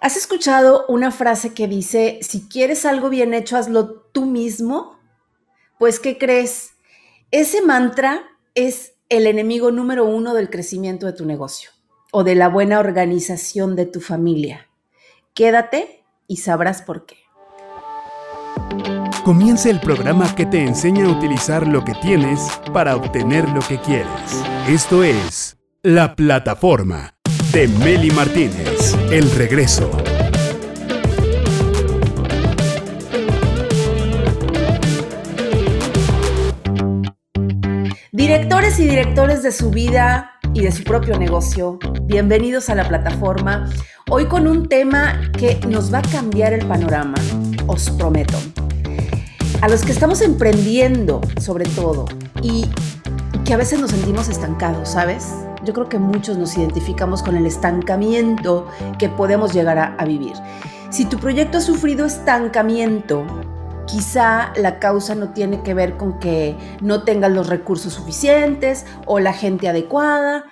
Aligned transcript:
¿Has 0.00 0.16
escuchado 0.16 0.84
una 0.86 1.10
frase 1.10 1.54
que 1.54 1.66
dice, 1.66 2.20
si 2.22 2.48
quieres 2.48 2.86
algo 2.86 3.08
bien 3.08 3.34
hecho, 3.34 3.56
hazlo 3.56 4.02
tú 4.12 4.26
mismo? 4.26 4.96
Pues, 5.78 5.98
¿qué 5.98 6.18
crees? 6.18 6.70
Ese 7.32 7.62
mantra 7.62 8.22
es 8.54 8.92
el 9.08 9.26
enemigo 9.26 9.72
número 9.72 10.04
uno 10.04 10.34
del 10.34 10.50
crecimiento 10.50 11.06
de 11.06 11.14
tu 11.14 11.26
negocio 11.26 11.70
o 12.12 12.22
de 12.22 12.36
la 12.36 12.48
buena 12.48 12.78
organización 12.78 13.74
de 13.74 13.86
tu 13.86 14.00
familia. 14.00 14.68
Quédate 15.34 16.04
y 16.28 16.36
sabrás 16.36 16.82
por 16.82 17.04
qué. 17.04 17.16
Comienza 19.24 19.68
el 19.68 19.80
programa 19.80 20.32
que 20.36 20.46
te 20.46 20.62
enseña 20.62 21.06
a 21.06 21.10
utilizar 21.10 21.66
lo 21.66 21.84
que 21.84 21.94
tienes 21.94 22.48
para 22.72 22.94
obtener 22.94 23.48
lo 23.48 23.60
que 23.60 23.78
quieres. 23.80 24.44
Esto 24.68 25.02
es 25.02 25.58
La 25.82 26.14
Plataforma 26.14 27.17
de 27.52 27.66
Meli 27.66 28.10
Martínez. 28.10 28.94
El 29.10 29.30
regreso. 29.30 29.90
Directores 38.12 38.78
y 38.78 38.84
directores 38.84 39.42
de 39.42 39.52
su 39.52 39.70
vida 39.70 40.32
y 40.52 40.60
de 40.60 40.72
su 40.72 40.84
propio 40.84 41.18
negocio, 41.18 41.78
bienvenidos 42.02 42.68
a 42.68 42.74
la 42.74 42.86
plataforma. 42.86 43.70
Hoy 44.10 44.26
con 44.26 44.46
un 44.46 44.68
tema 44.68 45.20
que 45.38 45.58
nos 45.68 45.92
va 45.92 45.98
a 45.98 46.02
cambiar 46.02 46.52
el 46.52 46.66
panorama, 46.66 47.16
os 47.66 47.88
prometo. 47.90 48.38
A 49.62 49.68
los 49.68 49.84
que 49.84 49.92
estamos 49.92 50.20
emprendiendo, 50.20 51.20
sobre 51.40 51.64
todo, 51.64 52.06
y 52.42 52.66
que 53.44 53.54
a 53.54 53.56
veces 53.56 53.80
nos 53.80 53.90
sentimos 53.90 54.28
estancados, 54.28 54.90
¿sabes? 54.90 55.47
Yo 55.68 55.74
creo 55.74 55.88
que 55.90 55.98
muchos 55.98 56.38
nos 56.38 56.56
identificamos 56.56 57.22
con 57.22 57.36
el 57.36 57.44
estancamiento 57.44 58.66
que 58.98 59.10
podemos 59.10 59.52
llegar 59.52 59.78
a, 59.78 60.04
vivir. 60.06 60.32
Si 60.88 61.04
tu 61.04 61.18
proyecto 61.18 61.58
ha 61.58 61.60
sufrido 61.60 62.06
estancamiento, 62.06 63.26
quizá 63.86 64.50
la 64.56 64.78
causa 64.78 65.14
no 65.14 65.34
tiene 65.34 65.62
que 65.62 65.74
ver 65.74 65.98
con 65.98 66.18
que 66.20 66.56
no 66.80 67.02
tengas 67.02 67.32
los 67.32 67.48
recursos 67.48 67.92
suficientes 67.92 68.86
o 69.04 69.20
la 69.20 69.34
gente 69.34 69.68
adecuada. 69.68 70.46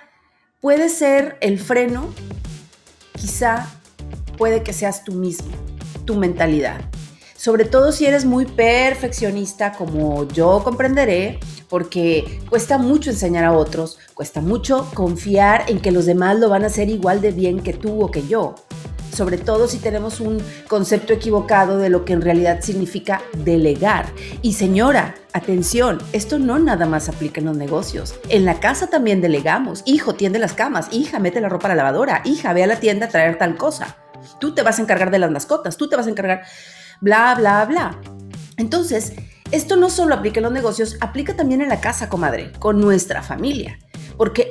Puede 0.61 0.87
ser 0.87 1.39
el 1.41 1.57
freno, 1.57 2.05
quizá 3.13 3.65
puede 4.37 4.61
que 4.61 4.71
seas 4.71 5.03
tú 5.03 5.13
mismo, 5.13 5.49
tu 6.05 6.13
mentalidad. 6.13 6.79
Sobre 7.37 7.65
todo 7.65 7.91
si 7.91 8.07
eres 8.07 8.25
muy 8.25 8.45
perfeccionista, 8.45 9.71
como 9.71 10.27
yo 10.27 10.63
comprenderé, 10.63 11.39
porque 11.69 12.41
cuesta 12.49 12.79
mucho 12.79 13.11
enseñar 13.11 13.45
a 13.45 13.51
otros, 13.51 13.99
cuesta 14.15 14.41
mucho 14.41 14.89
confiar 14.95 15.65
en 15.67 15.79
que 15.79 15.91
los 15.91 16.07
demás 16.07 16.39
lo 16.39 16.49
van 16.49 16.63
a 16.63 16.67
hacer 16.67 16.89
igual 16.89 17.21
de 17.21 17.31
bien 17.31 17.61
que 17.61 17.73
tú 17.73 18.01
o 18.01 18.09
que 18.09 18.27
yo. 18.27 18.55
Sobre 19.13 19.37
todo 19.37 19.67
si 19.67 19.77
tenemos 19.77 20.19
un 20.19 20.41
concepto 20.67 21.13
equivocado 21.13 21.77
de 21.77 21.89
lo 21.89 22.05
que 22.05 22.13
en 22.13 22.21
realidad 22.21 22.61
significa 22.61 23.21
delegar. 23.43 24.07
Y 24.41 24.53
señora, 24.53 25.15
atención, 25.31 25.99
esto 26.13 26.39
no 26.39 26.57
nada 26.57 26.87
más 26.87 27.07
aplica 27.07 27.39
en 27.39 27.47
los 27.47 27.57
negocios. 27.57 28.15
En 28.29 28.45
la 28.45 28.59
casa 28.59 28.87
también 28.87 29.21
delegamos. 29.21 29.83
Hijo, 29.85 30.15
tiende 30.15 30.39
las 30.39 30.53
camas. 30.53 30.87
Hija, 30.91 31.19
mete 31.19 31.39
la 31.39 31.49
ropa 31.49 31.67
a 31.67 31.69
la 31.69 31.75
lavadora. 31.75 32.21
Hija, 32.25 32.53
ve 32.53 32.63
a 32.63 32.67
la 32.67 32.79
tienda 32.79 33.05
a 33.05 33.09
traer 33.09 33.37
tal 33.37 33.57
cosa. 33.57 33.95
Tú 34.39 34.53
te 34.53 34.61
vas 34.61 34.79
a 34.79 34.81
encargar 34.81 35.09
de 35.09 35.19
las 35.19 35.31
mascotas. 35.31 35.77
Tú 35.77 35.89
te 35.89 35.95
vas 35.95 36.07
a 36.07 36.09
encargar, 36.09 36.43
bla, 37.01 37.35
bla, 37.35 37.65
bla. 37.65 38.01
Entonces, 38.57 39.13
esto 39.51 39.77
no 39.77 39.89
solo 39.89 40.15
aplica 40.15 40.39
en 40.39 40.43
los 40.43 40.51
negocios, 40.51 40.97
aplica 40.99 41.35
también 41.35 41.61
en 41.61 41.69
la 41.69 41.79
casa, 41.79 42.09
comadre, 42.09 42.51
con 42.59 42.81
nuestra 42.81 43.23
familia. 43.23 43.79
Porque 44.17 44.49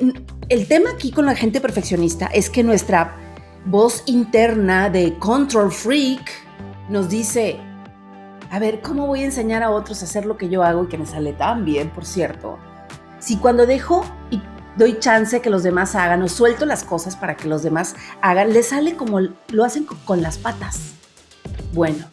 el 0.49 0.67
tema 0.67 0.91
aquí 0.91 1.11
con 1.11 1.25
la 1.25 1.35
gente 1.35 1.61
perfeccionista 1.61 2.27
es 2.27 2.49
que 2.49 2.63
nuestra 2.63 3.15
voz 3.65 4.03
interna 4.05 4.89
de 4.89 5.17
control 5.19 5.71
freak 5.71 6.31
nos 6.89 7.09
dice, 7.09 7.59
a 8.49 8.59
ver, 8.59 8.81
¿cómo 8.81 9.07
voy 9.07 9.21
a 9.21 9.25
enseñar 9.25 9.61
a 9.61 9.69
otros 9.69 10.01
a 10.01 10.05
hacer 10.05 10.25
lo 10.25 10.37
que 10.37 10.49
yo 10.49 10.63
hago 10.63 10.85
y 10.85 10.87
que 10.87 10.97
me 10.97 11.05
sale 11.05 11.33
tan 11.33 11.65
bien, 11.65 11.89
por 11.89 12.05
cierto? 12.05 12.57
Si 13.19 13.37
cuando 13.37 13.65
dejo 13.65 14.05
y 14.31 14.41
doy 14.77 14.99
chance 14.99 15.41
que 15.41 15.49
los 15.49 15.63
demás 15.63 15.95
hagan 15.95 16.21
o 16.21 16.29
suelto 16.29 16.65
las 16.65 16.83
cosas 16.83 17.15
para 17.15 17.35
que 17.35 17.49
los 17.49 17.61
demás 17.61 17.95
hagan, 18.21 18.53
les 18.53 18.69
sale 18.69 18.95
como 18.95 19.19
lo 19.19 19.65
hacen 19.65 19.85
con 20.05 20.21
las 20.21 20.37
patas. 20.37 20.93
Bueno, 21.73 22.05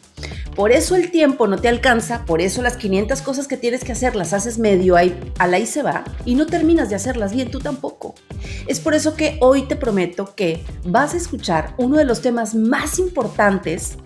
por 0.55 0.71
eso 0.71 0.95
el 0.95 1.11
tiempo 1.11 1.47
no 1.47 1.57
te 1.57 1.67
alcanza, 1.67 2.23
por 2.25 2.39
eso 2.39 2.61
las 2.61 2.77
500 2.77 3.21
cosas 3.21 3.45
que 3.47 3.57
tienes 3.57 3.83
que 3.83 3.91
hacer 3.91 4.15
las 4.15 4.31
haces 4.31 4.57
medio 4.57 4.95
ahí, 4.95 5.13
al 5.37 5.53
ahí 5.53 5.65
se 5.65 5.83
va 5.83 6.05
y 6.23 6.35
no 6.35 6.45
terminas 6.45 6.89
de 6.89 6.95
hacerlas 6.95 7.33
bien 7.33 7.51
tú 7.51 7.59
tampoco. 7.59 8.15
Es 8.65 8.79
por 8.79 8.93
eso 8.93 9.15
que 9.15 9.37
hoy 9.41 9.63
te 9.63 9.75
prometo 9.75 10.33
que 10.33 10.63
vas 10.85 11.13
a 11.13 11.17
escuchar 11.17 11.73
uno 11.77 11.97
de 11.97 12.05
los 12.05 12.21
temas 12.21 12.55
más 12.55 12.99
importantes 12.99 13.97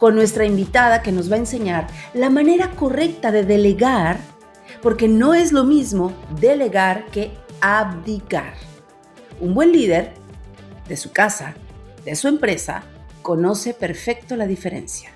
con 0.00 0.16
nuestra 0.16 0.44
invitada 0.44 1.02
que 1.02 1.12
nos 1.12 1.30
va 1.30 1.36
a 1.36 1.40
enseñar 1.40 1.86
la 2.14 2.30
manera 2.30 2.72
correcta 2.72 3.30
de 3.30 3.44
delegar, 3.44 4.18
porque 4.82 5.06
no 5.06 5.34
es 5.34 5.52
lo 5.52 5.62
mismo 5.62 6.12
delegar 6.40 7.06
que 7.12 7.30
abdicar. 7.60 8.54
Un 9.40 9.54
buen 9.54 9.70
líder 9.70 10.14
de 10.88 10.96
su 10.96 11.12
casa, 11.12 11.54
de 12.04 12.16
su 12.16 12.26
empresa, 12.26 12.82
conoce 13.22 13.72
perfecto 13.72 14.34
la 14.34 14.46
diferencia 14.48 15.15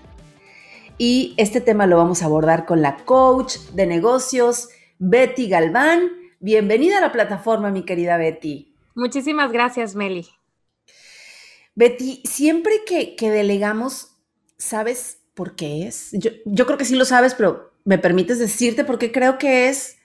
y 1.02 1.32
este 1.38 1.62
tema 1.62 1.86
lo 1.86 1.96
vamos 1.96 2.20
a 2.20 2.26
abordar 2.26 2.66
con 2.66 2.82
la 2.82 3.06
coach 3.06 3.56
de 3.72 3.86
negocios, 3.86 4.68
Betty 4.98 5.48
Galván. 5.48 6.10
Bienvenida 6.40 6.98
a 6.98 7.00
la 7.00 7.10
plataforma, 7.10 7.70
mi 7.70 7.86
querida 7.86 8.18
Betty. 8.18 8.76
Muchísimas 8.94 9.50
gracias, 9.50 9.94
Meli. 9.94 10.28
Betty, 11.74 12.22
siempre 12.26 12.84
que, 12.86 13.30
delegamos, 13.30 14.18
¿sabes 14.58 15.22
por 15.32 15.56
qué 15.56 15.86
es? 15.86 16.10
Yo, 16.12 16.66
creo 16.66 16.76
que 16.76 16.84
sí 16.84 16.96
lo 16.96 17.06
sabes, 17.06 17.32
pero 17.32 17.72
¿me 17.86 17.96
permites 17.96 18.38
decirte 18.38 18.84
por 18.84 18.98
qué 18.98 19.10
creo 19.10 19.38
que 19.38 19.70
es 19.70 19.96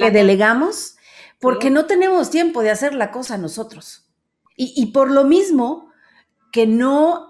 que 0.00 0.10
delegamos? 0.10 0.96
Porque 1.38 1.70
no 1.70 1.86
tenemos 1.86 2.30
tiempo 2.30 2.62
de 2.62 2.70
hacer 2.70 2.92
la 2.92 3.12
cosa 3.12 3.38
nosotros. 3.38 4.10
Y, 4.56 4.72
y 4.74 4.86
por 4.86 5.12
lo 5.12 5.22
mismo, 5.22 5.87
que 6.52 6.66
no 6.66 7.26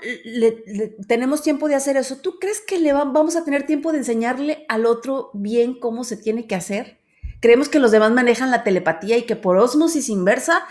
tenemos 1.07 1.43
tiempo 1.43 1.69
de 1.69 1.75
hacer 1.75 1.97
eso, 1.97 2.19
¿tú 2.19 2.39
crees 2.39 2.61
que 2.61 2.79
le 2.79 2.93
vamos 2.93 3.37
a 3.37 3.45
tener 3.45 3.67
tiempo 3.67 3.93
de 3.93 3.99
enseñarle 3.99 4.65
al 4.69 4.87
otro 4.87 5.31
bien 5.35 5.79
cómo 5.79 6.05
se 6.05 6.17
tiene 6.17 6.47
que 6.47 6.55
hacer? 6.55 6.99
Creemos 7.41 7.69
que 7.69 7.79
los 7.79 7.91
demás 7.91 8.13
manejan 8.13 8.51
la 8.51 8.65
telepatía 8.65 9.17
y 9.17 9.23
que 9.23 9.37
por 9.37 9.57
osmosis 9.57 10.09
inversa 10.09 10.67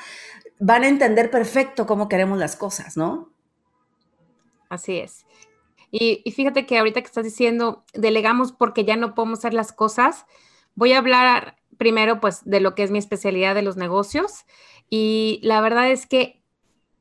van 0.60 0.84
a 0.84 0.88
entender 0.88 1.30
perfecto 1.30 1.86
cómo 1.86 2.10
queremos 2.10 2.38
las 2.38 2.56
cosas, 2.56 2.98
¿no? 2.98 3.32
Así 4.70 4.98
es. 4.98 5.26
Y, 5.92 6.22
y 6.26 6.32
fíjate 6.32 6.66
que 6.66 6.78
ahorita 6.78 7.02
que 7.02 7.08
estás 7.08 7.24
diciendo, 7.24 7.84
delegamos 7.94 8.52
porque 8.52 8.84
ya 8.84 8.96
no 8.96 9.16
podemos 9.16 9.40
hacer 9.40 9.54
las 9.54 9.72
cosas, 9.72 10.26
voy 10.76 10.94
a 10.94 10.98
hablar 10.98 11.58
primero 11.78 12.20
pues 12.20 12.42
de 12.44 12.60
lo 12.60 12.76
que 12.76 12.84
es 12.84 12.92
mi 12.92 12.98
especialidad 12.98 13.56
de 13.56 13.62
los 13.62 13.78
negocios. 13.78 14.46
Y 14.90 15.40
la 15.44 15.62
verdad 15.62 15.90
es 15.92 16.06
que 16.06 16.42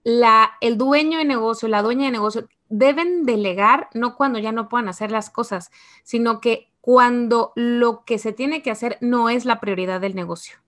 la, 0.06 0.52
el 0.60 0.78
dueño 0.78 1.18
de 1.18 1.24
negocio, 1.24 1.66
la 1.66 1.82
dueña 1.82 2.04
de 2.04 2.12
negocio, 2.12 2.48
deben 2.68 3.24
delegar 3.24 3.88
no 3.92 4.14
cuando 4.14 4.38
ya 4.38 4.52
no 4.52 4.68
puedan 4.68 4.88
hacer 4.88 5.10
las 5.10 5.30
cosas, 5.30 5.72
sino 6.04 6.40
que 6.40 6.70
cuando 6.80 7.52
lo 7.56 8.04
que 8.04 8.18
se 8.18 8.32
tiene 8.32 8.62
que 8.62 8.70
hacer 8.70 8.98
no 9.00 9.30
es 9.30 9.44
la 9.44 9.58
prioridad 9.58 10.00
del 10.00 10.14
negocio. 10.14 10.58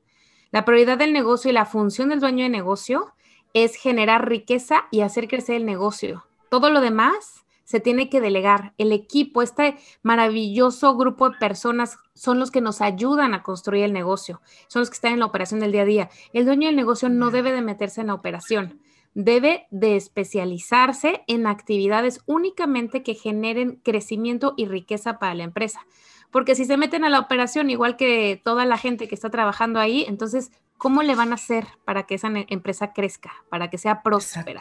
La 0.51 0.65
prioridad 0.65 0.99
del 0.99 1.13
negocio 1.13 1.51
y 1.51 1.55
la 1.55 1.67
función 1.67 2.09
del 2.09 2.19
dueño 2.19 2.43
de 2.43 2.51
negocio 2.51 3.15
es 3.55 3.77
generar 3.77 4.29
riqueza 4.29 4.87
y 4.91 5.03
hacer 5.03 5.29
crecer 5.29 5.55
el 5.55 5.67
negocio. 5.67 6.27
Todo 6.51 6.69
lo 6.69 6.81
demás 6.81 7.45
se 7.63 7.79
tiene 7.79 8.11
que 8.11 8.21
delegar. 8.21 8.75
El 8.77 8.91
equipo, 8.91 9.43
este 9.43 9.77
maravilloso 10.03 10.97
grupo 10.97 11.31
de 11.31 11.39
personas 11.39 11.99
son 12.13 12.41
los 12.41 12.51
que 12.51 12.61
nos 12.61 12.81
ayudan 12.81 13.35
a 13.35 13.45
construir 13.45 13.85
el 13.85 13.93
negocio, 13.93 14.41
son 14.67 14.81
los 14.81 14.91
que 14.91 14.95
están 14.95 15.13
en 15.13 15.21
la 15.21 15.27
operación 15.27 15.61
del 15.61 15.71
día 15.71 15.83
a 15.83 15.85
día. 15.85 16.11
El 16.33 16.45
dueño 16.45 16.67
del 16.67 16.75
negocio 16.75 17.09
no 17.09 17.31
debe 17.31 17.53
de 17.53 17.63
meterse 17.63 18.01
en 18.01 18.09
la 18.09 18.15
operación 18.15 18.81
debe 19.19 19.67
de 19.73 19.97
especializarse 19.97 21.25
en 21.27 21.49
actividades 21.49 22.21
únicamente 22.27 23.03
que 23.03 23.15
generen 23.15 23.81
crecimiento 23.83 24.55
y 24.57 24.67
riqueza 24.67 25.19
para 25.19 25.35
la 25.35 25.43
empresa. 25.43 25.85
Porque 26.31 26.55
si 26.55 26.65
se 26.65 26.77
meten 26.77 27.05
a 27.05 27.09
la 27.09 27.19
operación 27.19 27.69
igual 27.69 27.97
que 27.97 28.41
toda 28.45 28.65
la 28.65 28.79
gente 28.79 29.09
que 29.09 29.17
está 29.17 29.29
trabajando 29.29 29.81
ahí, 29.81 30.05
entonces, 30.07 30.53
¿cómo 30.77 31.03
le 31.03 31.17
van 31.17 31.33
a 31.33 31.35
hacer 31.35 31.67
para 31.85 32.05
que 32.05 32.15
esa 32.15 32.31
empresa 32.47 32.93
crezca, 32.93 33.33
para 33.49 33.71
que 33.71 33.77
sea 33.77 34.05
próspera? 34.05 34.61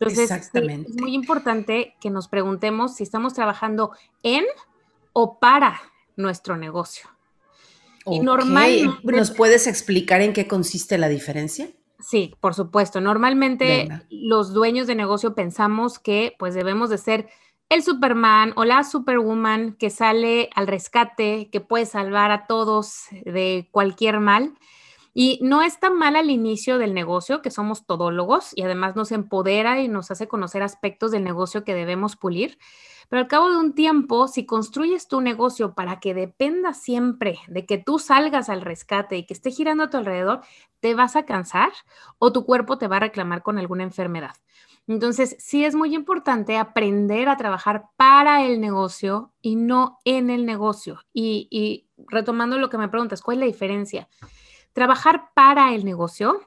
Entonces, 0.00 0.30
es 0.30 0.96
muy 0.98 1.12
importante 1.12 1.94
que 2.00 2.08
nos 2.08 2.28
preguntemos 2.28 2.94
si 2.96 3.02
estamos 3.02 3.34
trabajando 3.34 3.90
en 4.22 4.44
o 5.12 5.38
para 5.38 5.78
nuestro 6.16 6.56
negocio. 6.56 7.10
Y 8.06 8.20
normalmente, 8.20 8.96
¿Nos 9.02 9.30
puedes 9.30 9.66
explicar 9.66 10.22
en 10.22 10.32
qué 10.32 10.48
consiste 10.48 10.96
la 10.96 11.10
diferencia? 11.10 11.68
Sí, 12.04 12.34
por 12.38 12.52
supuesto. 12.52 13.00
Normalmente 13.00 13.88
los 14.10 14.52
dueños 14.52 14.86
de 14.86 14.94
negocio 14.94 15.34
pensamos 15.34 15.98
que 15.98 16.34
pues 16.38 16.54
debemos 16.54 16.90
de 16.90 16.98
ser 16.98 17.30
el 17.70 17.82
Superman 17.82 18.52
o 18.56 18.66
la 18.66 18.84
Superwoman 18.84 19.74
que 19.78 19.88
sale 19.88 20.50
al 20.54 20.66
rescate, 20.66 21.48
que 21.50 21.62
puede 21.62 21.86
salvar 21.86 22.30
a 22.30 22.46
todos 22.46 23.06
de 23.24 23.68
cualquier 23.70 24.20
mal. 24.20 24.52
Y 25.14 25.38
no 25.42 25.62
está 25.62 25.90
mal 25.90 26.16
al 26.16 26.28
inicio 26.28 26.78
del 26.78 26.92
negocio, 26.92 27.40
que 27.40 27.52
somos 27.52 27.86
todólogos 27.86 28.50
y 28.54 28.62
además 28.62 28.96
nos 28.96 29.12
empodera 29.12 29.80
y 29.80 29.88
nos 29.88 30.10
hace 30.10 30.26
conocer 30.26 30.62
aspectos 30.62 31.12
del 31.12 31.22
negocio 31.22 31.64
que 31.64 31.74
debemos 31.74 32.16
pulir. 32.16 32.58
Pero 33.08 33.22
al 33.22 33.28
cabo 33.28 33.50
de 33.50 33.58
un 33.58 33.74
tiempo, 33.74 34.28
si 34.28 34.44
construyes 34.44 35.08
tu 35.08 35.20
negocio 35.20 35.74
para 35.74 36.00
que 36.00 36.14
dependa 36.14 36.74
siempre 36.74 37.38
de 37.48 37.64
que 37.64 37.78
tú 37.78 37.98
salgas 37.98 38.48
al 38.48 38.60
rescate 38.60 39.16
y 39.16 39.24
que 39.24 39.34
esté 39.34 39.50
girando 39.50 39.84
a 39.84 39.90
tu 39.90 39.98
alrededor, 39.98 40.40
te 40.80 40.94
vas 40.94 41.14
a 41.16 41.24
cansar 41.24 41.70
o 42.18 42.32
tu 42.32 42.44
cuerpo 42.44 42.76
te 42.76 42.88
va 42.88 42.96
a 42.96 43.00
reclamar 43.00 43.42
con 43.42 43.58
alguna 43.58 43.84
enfermedad. 43.84 44.34
Entonces, 44.86 45.36
sí 45.38 45.64
es 45.64 45.74
muy 45.74 45.94
importante 45.94 46.58
aprender 46.58 47.28
a 47.28 47.36
trabajar 47.36 47.86
para 47.96 48.44
el 48.44 48.60
negocio 48.60 49.32
y 49.40 49.56
no 49.56 49.98
en 50.04 50.28
el 50.28 50.44
negocio. 50.44 51.00
Y, 51.12 51.86
retomando 52.08 52.58
lo 52.58 52.68
que 52.68 52.76
me 52.76 52.88
preguntas, 52.88 53.22
¿cuál 53.22 53.38
es 53.38 53.40
la 53.40 53.46
diferencia? 53.46 54.08
Trabajar 54.74 55.30
para 55.34 55.72
el 55.72 55.84
negocio 55.84 56.40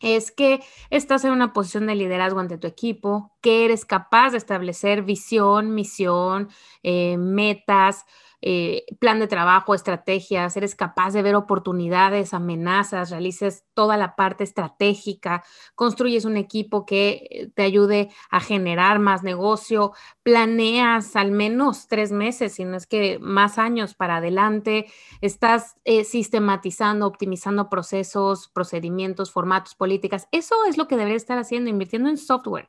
es 0.00 0.30
que 0.30 0.60
estás 0.90 1.24
en 1.24 1.32
una 1.32 1.52
posición 1.52 1.86
de 1.86 1.94
liderazgo 1.94 2.38
ante 2.40 2.58
tu 2.58 2.66
equipo, 2.66 3.32
que 3.40 3.64
eres 3.64 3.84
capaz 3.84 4.30
de 4.30 4.38
establecer 4.38 5.02
visión, 5.02 5.74
misión, 5.74 6.50
eh, 6.82 7.16
metas, 7.18 8.04
eh, 8.42 8.84
plan 8.98 9.20
de 9.20 9.26
trabajo, 9.26 9.74
estrategias, 9.74 10.56
eres 10.56 10.74
capaz 10.74 11.12
de 11.12 11.22
ver 11.22 11.34
oportunidades, 11.34 12.32
amenazas, 12.32 13.10
realices 13.10 13.64
toda 13.74 13.96
la 13.96 14.16
parte 14.16 14.44
estratégica, 14.44 15.44
construyes 15.74 16.24
un 16.24 16.36
equipo 16.36 16.86
que 16.86 17.50
te 17.54 17.62
ayude 17.62 18.10
a 18.30 18.40
generar 18.40 18.98
más 18.98 19.22
negocio, 19.22 19.92
planeas 20.22 21.16
al 21.16 21.32
menos 21.32 21.86
tres 21.86 22.12
meses, 22.12 22.54
si 22.54 22.64
no 22.64 22.76
es 22.76 22.86
que 22.86 23.18
más 23.20 23.58
años 23.58 23.94
para 23.94 24.16
adelante, 24.16 24.86
estás 25.20 25.76
eh, 25.84 26.04
sistematizando, 26.04 27.06
optimizando 27.06 27.68
procesos, 27.68 28.48
procedimientos, 28.48 29.32
formatos, 29.32 29.74
políticas. 29.74 30.28
Eso 30.32 30.54
es 30.68 30.78
lo 30.78 30.88
que 30.88 30.96
deberías 30.96 31.22
estar 31.22 31.38
haciendo, 31.38 31.70
invirtiendo 31.70 32.08
en 32.08 32.16
software. 32.16 32.68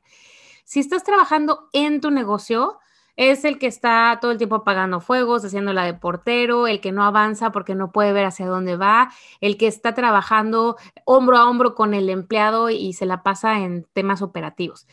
Si 0.64 0.80
estás 0.80 1.04
trabajando 1.04 1.68
en 1.72 2.00
tu 2.00 2.10
negocio, 2.10 2.78
es 3.16 3.44
el 3.44 3.58
que 3.58 3.66
está 3.66 4.18
todo 4.20 4.30
el 4.30 4.38
tiempo 4.38 4.56
apagando 4.56 5.00
fuegos, 5.00 5.44
haciéndola 5.44 5.84
de 5.84 5.94
portero, 5.94 6.66
el 6.66 6.80
que 6.80 6.92
no 6.92 7.04
avanza 7.04 7.52
porque 7.52 7.74
no 7.74 7.92
puede 7.92 8.12
ver 8.12 8.24
hacia 8.24 8.46
dónde 8.46 8.76
va, 8.76 9.12
el 9.40 9.56
que 9.56 9.66
está 9.66 9.94
trabajando 9.94 10.76
hombro 11.04 11.36
a 11.36 11.48
hombro 11.48 11.74
con 11.74 11.94
el 11.94 12.08
empleado 12.08 12.70
y 12.70 12.92
se 12.94 13.06
la 13.06 13.22
pasa 13.22 13.60
en 13.60 13.86
temas 13.92 14.22
operativos. 14.22 14.86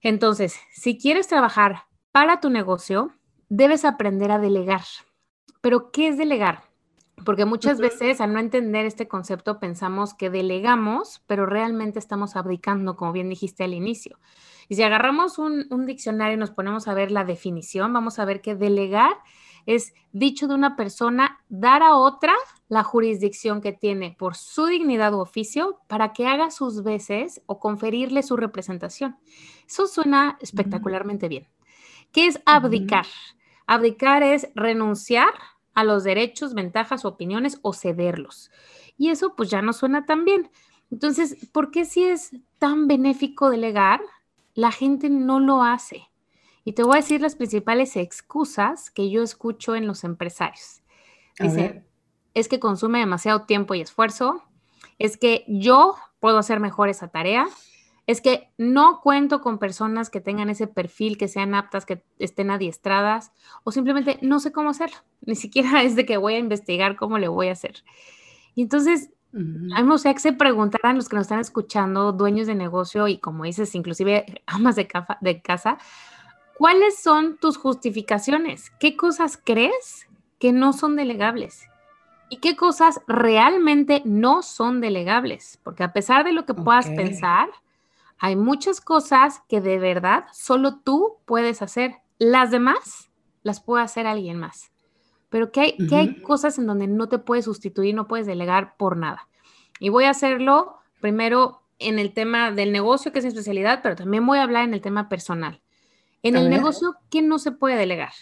Entonces, 0.00 0.56
si 0.72 0.98
quieres 0.98 1.26
trabajar 1.26 1.84
para 2.12 2.40
tu 2.40 2.48
negocio, 2.48 3.10
debes 3.48 3.84
aprender 3.84 4.30
a 4.30 4.38
delegar. 4.38 4.82
Pero, 5.60 5.90
¿qué 5.90 6.08
es 6.08 6.16
delegar? 6.16 6.62
Porque 7.24 7.44
muchas 7.44 7.80
veces 7.80 8.20
al 8.20 8.32
no 8.32 8.38
entender 8.38 8.86
este 8.86 9.08
concepto 9.08 9.58
pensamos 9.58 10.14
que 10.14 10.30
delegamos, 10.30 11.22
pero 11.26 11.46
realmente 11.46 11.98
estamos 11.98 12.36
abdicando, 12.36 12.94
como 12.94 13.12
bien 13.12 13.28
dijiste 13.28 13.64
al 13.64 13.74
inicio. 13.74 14.18
Y 14.68 14.74
si 14.76 14.82
agarramos 14.82 15.38
un, 15.38 15.66
diccionario 15.86 16.34
y 16.34 16.38
nos 16.38 16.50
ponemos 16.50 16.88
a 16.88 16.94
ver 16.94 17.10
la 17.10 17.24
definición, 17.24 17.92
vamos 17.92 18.18
a 18.18 18.24
ver 18.24 18.40
que 18.40 18.54
delegar 18.54 19.16
es 19.64 19.94
dicho 20.12 20.46
de 20.46 20.54
una 20.54 20.76
persona 20.76 21.40
dar 21.48 21.82
a 21.82 21.96
otra 21.96 22.34
la 22.68 22.84
jurisdicción 22.84 23.60
que 23.60 23.72
tiene 23.72 24.14
por 24.16 24.36
su 24.36 24.66
dignidad 24.66 25.12
u 25.14 25.18
oficio 25.18 25.80
para 25.88 26.12
que 26.12 26.26
haga 26.26 26.50
sus 26.50 26.84
veces 26.84 27.42
o 27.46 27.58
conferirle 27.58 28.22
su 28.22 28.36
representación. 28.36 29.16
Eso 29.66 29.86
suena 29.88 30.38
espectacularmente 30.40 31.28
bien. 31.28 31.48
¿Qué 32.12 32.26
es 32.26 32.40
abdicar? 32.46 33.06
Abdicar 33.66 34.22
es 34.22 34.48
renunciar 34.54 35.34
a 35.74 35.84
los 35.84 36.04
derechos, 36.04 36.54
ventajas, 36.54 37.04
opiniones 37.04 37.58
o 37.62 37.72
cederlos. 37.72 38.50
Y 38.96 39.10
eso 39.10 39.34
pues 39.36 39.50
ya 39.50 39.62
no 39.62 39.72
suena 39.72 40.06
tan 40.06 40.24
bien. 40.24 40.50
Entonces, 40.90 41.36
¿por 41.52 41.70
qué 41.70 41.84
si 41.84 42.04
es 42.04 42.30
tan 42.58 42.86
benéfico 42.86 43.50
delegar? 43.50 44.00
La 44.56 44.72
gente 44.72 45.08
no 45.10 45.38
lo 45.38 45.62
hace. 45.62 46.08
Y 46.64 46.72
te 46.72 46.82
voy 46.82 46.94
a 46.94 47.02
decir 47.02 47.20
las 47.20 47.36
principales 47.36 47.94
excusas 47.94 48.90
que 48.90 49.08
yo 49.10 49.22
escucho 49.22 49.76
en 49.76 49.86
los 49.86 50.02
empresarios. 50.02 50.82
Dice, 51.38 51.84
es 52.34 52.48
que 52.48 52.58
consume 52.58 52.98
demasiado 52.98 53.42
tiempo 53.42 53.74
y 53.74 53.82
esfuerzo, 53.82 54.42
es 54.98 55.18
que 55.18 55.44
yo 55.46 55.94
puedo 56.18 56.38
hacer 56.38 56.58
mejor 56.58 56.88
esa 56.88 57.08
tarea, 57.08 57.46
es 58.06 58.20
que 58.20 58.50
no 58.56 59.00
cuento 59.02 59.42
con 59.42 59.58
personas 59.58 60.08
que 60.10 60.22
tengan 60.22 60.48
ese 60.48 60.66
perfil, 60.66 61.18
que 61.18 61.28
sean 61.28 61.54
aptas, 61.54 61.84
que 61.84 62.02
estén 62.18 62.50
adiestradas, 62.50 63.32
o 63.62 63.72
simplemente 63.72 64.18
no 64.22 64.40
sé 64.40 64.52
cómo 64.52 64.70
hacerlo. 64.70 64.96
Ni 65.20 65.34
siquiera 65.34 65.82
es 65.82 65.96
de 65.96 66.06
que 66.06 66.16
voy 66.16 66.34
a 66.34 66.38
investigar 66.38 66.96
cómo 66.96 67.18
le 67.18 67.28
voy 67.28 67.48
a 67.48 67.52
hacer. 67.52 67.84
Y 68.54 68.62
entonces 68.62 69.10
a 69.36 69.38
mí 69.38 69.82
me 69.82 69.92
gustaría 69.92 70.14
que 70.14 70.20
se 70.20 70.32
preguntaran 70.32 70.96
los 70.96 71.10
que 71.10 71.16
nos 71.16 71.24
están 71.24 71.40
escuchando, 71.40 72.12
dueños 72.12 72.46
de 72.46 72.54
negocio 72.54 73.06
y 73.06 73.18
como 73.18 73.44
dices, 73.44 73.74
inclusive 73.74 74.42
amas 74.46 74.76
de, 74.76 74.88
de 75.20 75.42
casa, 75.42 75.76
¿cuáles 76.56 76.98
son 76.98 77.36
tus 77.36 77.58
justificaciones? 77.58 78.70
¿Qué 78.80 78.96
cosas 78.96 79.38
crees 79.42 80.08
que 80.38 80.52
no 80.52 80.72
son 80.72 80.96
delegables? 80.96 81.68
¿Y 82.30 82.38
qué 82.38 82.56
cosas 82.56 83.00
realmente 83.06 84.02
no 84.04 84.42
son 84.42 84.80
delegables? 84.80 85.60
Porque 85.62 85.84
a 85.84 85.92
pesar 85.92 86.24
de 86.24 86.32
lo 86.32 86.46
que 86.46 86.54
puedas 86.54 86.88
pensar, 86.88 87.48
hay 88.18 88.36
muchas 88.36 88.80
cosas 88.80 89.42
que 89.48 89.60
de 89.60 89.78
verdad 89.78 90.24
solo 90.32 90.78
tú 90.78 91.18
puedes 91.26 91.62
hacer. 91.62 91.96
Las 92.18 92.50
demás 92.50 93.10
las 93.42 93.60
puede 93.60 93.84
hacer 93.84 94.06
alguien 94.06 94.38
más 94.38 94.72
pero 95.36 95.52
que 95.52 95.60
hay, 95.60 95.76
hay 95.92 96.22
cosas 96.22 96.56
en 96.56 96.66
donde 96.66 96.86
no 96.86 97.10
te 97.10 97.18
puedes 97.18 97.44
sustituir, 97.44 97.94
no 97.94 98.08
puedes 98.08 98.26
delegar 98.26 98.74
por 98.78 98.96
nada. 98.96 99.28
Y 99.78 99.90
voy 99.90 100.04
a 100.04 100.10
hacerlo 100.10 100.78
primero 101.02 101.60
en 101.78 101.98
el 101.98 102.14
tema 102.14 102.52
del 102.52 102.72
negocio, 102.72 103.12
que 103.12 103.18
es 103.18 103.26
mi 103.26 103.28
especialidad, 103.28 103.80
pero 103.82 103.96
también 103.96 104.24
voy 104.24 104.38
a 104.38 104.44
hablar 104.44 104.64
en 104.64 104.72
el 104.72 104.80
tema 104.80 105.10
personal. 105.10 105.60
En 106.22 106.36
el 106.36 106.48
negocio, 106.48 106.94
¿qué 107.10 107.20
no 107.20 107.38
se 107.38 107.52
puede 107.52 107.76
delegar? 107.76 108.14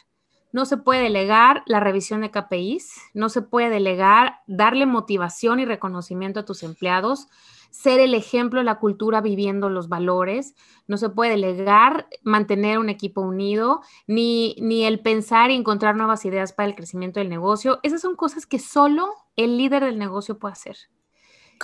No 0.50 0.64
se 0.64 0.76
puede 0.76 1.04
delegar 1.04 1.62
la 1.66 1.78
revisión 1.78 2.22
de 2.22 2.32
KPIs, 2.32 2.96
no 3.14 3.28
se 3.28 3.42
puede 3.42 3.70
delegar 3.70 4.40
darle 4.48 4.84
motivación 4.84 5.60
y 5.60 5.66
reconocimiento 5.66 6.40
a 6.40 6.44
tus 6.44 6.64
empleados, 6.64 7.28
ser 7.74 7.98
el 7.98 8.14
ejemplo 8.14 8.60
de 8.60 8.64
la 8.64 8.78
cultura 8.78 9.20
viviendo 9.20 9.68
los 9.68 9.88
valores, 9.88 10.54
no 10.86 10.96
se 10.96 11.08
puede 11.08 11.32
delegar 11.32 12.06
mantener 12.22 12.78
un 12.78 12.88
equipo 12.88 13.20
unido, 13.20 13.80
ni, 14.06 14.54
ni 14.60 14.84
el 14.84 15.00
pensar 15.00 15.50
y 15.50 15.56
encontrar 15.56 15.96
nuevas 15.96 16.24
ideas 16.24 16.52
para 16.52 16.68
el 16.68 16.76
crecimiento 16.76 17.18
del 17.18 17.28
negocio. 17.28 17.80
Esas 17.82 18.00
son 18.00 18.14
cosas 18.14 18.46
que 18.46 18.60
solo 18.60 19.12
el 19.34 19.58
líder 19.58 19.82
del 19.82 19.98
negocio 19.98 20.38
puede 20.38 20.52
hacer. 20.52 20.76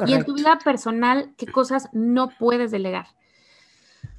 Y 0.05 0.15
en 0.15 0.25
tu 0.25 0.35
vida 0.35 0.59
personal, 0.59 1.33
¿qué 1.39 1.47
cosas 1.47 1.89
no 1.93 2.31
puedes 2.41 2.73
delegar? 2.73 3.07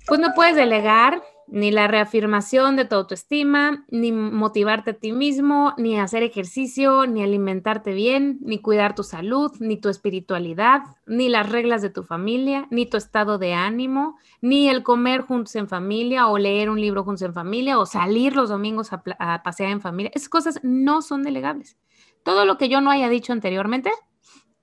Pues 0.07 0.21
no 0.21 0.29
puedes 0.33 0.55
delegar 0.55 1.21
ni 1.47 1.71
la 1.71 1.87
reafirmación 1.87 2.75
de 2.75 2.85
tu 2.85 2.95
autoestima, 2.95 3.85
ni 3.89 4.11
motivarte 4.11 4.91
a 4.91 4.93
ti 4.93 5.11
mismo, 5.11 5.73
ni 5.77 5.99
hacer 5.99 6.23
ejercicio, 6.23 7.05
ni 7.07 7.23
alimentarte 7.23 7.93
bien, 7.93 8.39
ni 8.41 8.59
cuidar 8.59 8.95
tu 8.95 9.03
salud, 9.03 9.51
ni 9.59 9.77
tu 9.77 9.89
espiritualidad, 9.89 10.83
ni 11.05 11.29
las 11.29 11.49
reglas 11.49 11.81
de 11.81 11.89
tu 11.89 12.03
familia, 12.03 12.67
ni 12.71 12.85
tu 12.85 12.97
estado 12.97 13.37
de 13.37 13.53
ánimo, 13.53 14.17
ni 14.41 14.69
el 14.69 14.83
comer 14.83 15.21
juntos 15.21 15.55
en 15.55 15.67
familia 15.67 16.27
o 16.27 16.37
leer 16.37 16.69
un 16.69 16.79
libro 16.79 17.03
juntos 17.03 17.23
en 17.23 17.33
familia 17.33 17.79
o 17.79 17.85
salir 17.85 18.35
los 18.35 18.49
domingos 18.49 18.91
a, 18.93 19.43
pasear 19.43 19.71
en 19.71 19.81
familia. 19.81 20.11
Esas 20.13 20.29
cosas 20.29 20.59
no 20.63 21.01
son 21.01 21.23
delegables. 21.23 21.77
Todo 22.23 22.45
lo 22.45 22.57
que 22.57 22.69
yo 22.69 22.81
no 22.81 22.91
haya 22.91 23.09
dicho 23.09 23.33
anteriormente, 23.33 23.91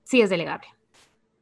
sí 0.03 0.21
es 0.21 0.29
delegable. 0.29 0.67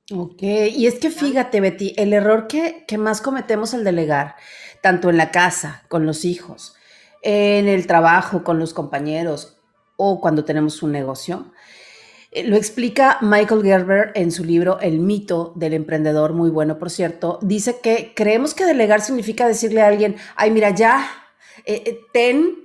Ok, 0.09 0.41
y 0.41 0.87
es 0.87 0.99
que 0.99 1.11
fíjate, 1.11 1.59
Betty, 1.59 1.93
el 1.97 2.13
error 2.13 2.47
que, 2.47 2.85
más 2.97 3.19
cometemos 3.19 3.73
al 3.73 3.83
delegar, 3.83 4.35
tanto 4.81 5.09
en 5.09 5.17
la 5.17 5.31
casa, 5.31 5.83
con 5.89 6.05
los 6.05 6.23
hijos, 6.23 6.75
en 7.21 7.67
el 7.67 7.87
trabajo, 7.87 8.41
con 8.45 8.57
los 8.57 8.73
compañeros 8.73 9.57
o 9.97 10.21
cuando 10.21 10.45
tenemos 10.45 10.81
un 10.81 10.93
negocio, 10.93 11.51
eh, 12.31 12.45
lo 12.45 12.55
explica 12.55 13.17
Michael 13.21 13.63
Gerber 13.63 14.11
en 14.15 14.31
su 14.31 14.45
libro 14.45 14.79
El 14.79 14.99
mito 14.99 15.51
del 15.57 15.73
emprendedor, 15.73 16.31
muy 16.31 16.51
bueno, 16.51 16.79
por 16.79 16.89
cierto. 16.89 17.37
Dice 17.41 17.81
que 17.81 18.13
creemos 18.15 18.53
que 18.53 18.65
delegar 18.65 19.01
significa 19.01 19.45
decirle 19.45 19.81
a 19.81 19.87
alguien, 19.87 20.15
ay, 20.37 20.51
mira, 20.51 20.69
ya, 20.69 21.05
eh, 21.65 21.83
eh, 21.85 21.99
ten, 22.13 22.55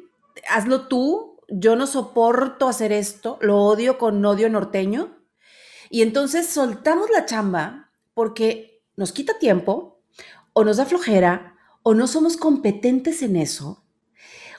hazlo 0.48 0.86
tú, 0.86 1.40
yo 1.48 1.74
no 1.74 1.88
soporto 1.88 2.68
hacer 2.68 2.92
esto, 2.92 3.38
lo 3.40 3.58
odio 3.58 3.98
con 3.98 4.24
odio 4.24 4.48
norteño 4.48 5.21
y 5.92 6.00
entonces 6.00 6.46
soltamos 6.46 7.10
la 7.10 7.26
chamba 7.26 7.90
porque 8.14 8.82
nos 8.96 9.12
quita 9.12 9.38
tiempo 9.38 10.00
o 10.54 10.64
nos 10.64 10.78
da 10.78 10.86
flojera 10.86 11.58
o 11.82 11.92
no 11.92 12.06
somos 12.06 12.38
competentes 12.38 13.20
en 13.20 13.36
eso 13.36 13.84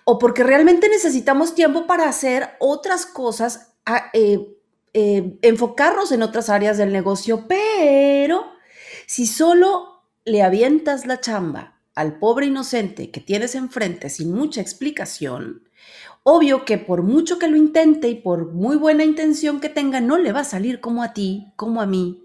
o 0.03 0.19
porque 0.19 0.43
realmente 0.43 0.87
necesitamos 0.89 1.55
tiempo 1.55 1.87
para 1.87 2.07
hacer 2.07 2.51
otras 2.59 3.07
cosas, 3.07 3.73
eh, 4.13 4.59
eh, 4.93 5.39
enfocarnos 5.41 6.11
en 6.11 6.21
otras 6.21 6.49
áreas 6.49 6.77
del 6.77 6.93
negocio, 6.93 7.47
pero 7.47 8.51
si 9.07 9.25
solo 9.25 10.03
le 10.25 10.43
avientas 10.43 11.07
la 11.07 11.19
chamba 11.19 11.73
al 11.95 12.19
pobre 12.19 12.47
inocente 12.47 13.12
que 13.12 13.21
tienes 13.21 13.55
enfrente 13.55 14.09
sin 14.09 14.33
mucha 14.33 14.62
explicación, 14.62 15.63
Obvio 16.23 16.63
que 16.63 16.77
por 16.77 17.03
mucho 17.03 17.38
que 17.38 17.50
lo 17.50 17.57
intente 17.57 18.07
y 18.07 18.15
por 18.15 18.53
muy 18.53 18.77
buena 18.77 19.03
intención 19.03 19.59
que 19.59 19.67
tenga, 19.67 20.00
no 20.00 20.17
le 20.17 20.31
va 20.31 20.39
a 20.41 20.45
salir 20.45 20.79
como 20.79 21.03
a 21.03 21.13
ti, 21.13 21.51
como 21.57 21.81
a 21.81 21.85
mí, 21.85 22.19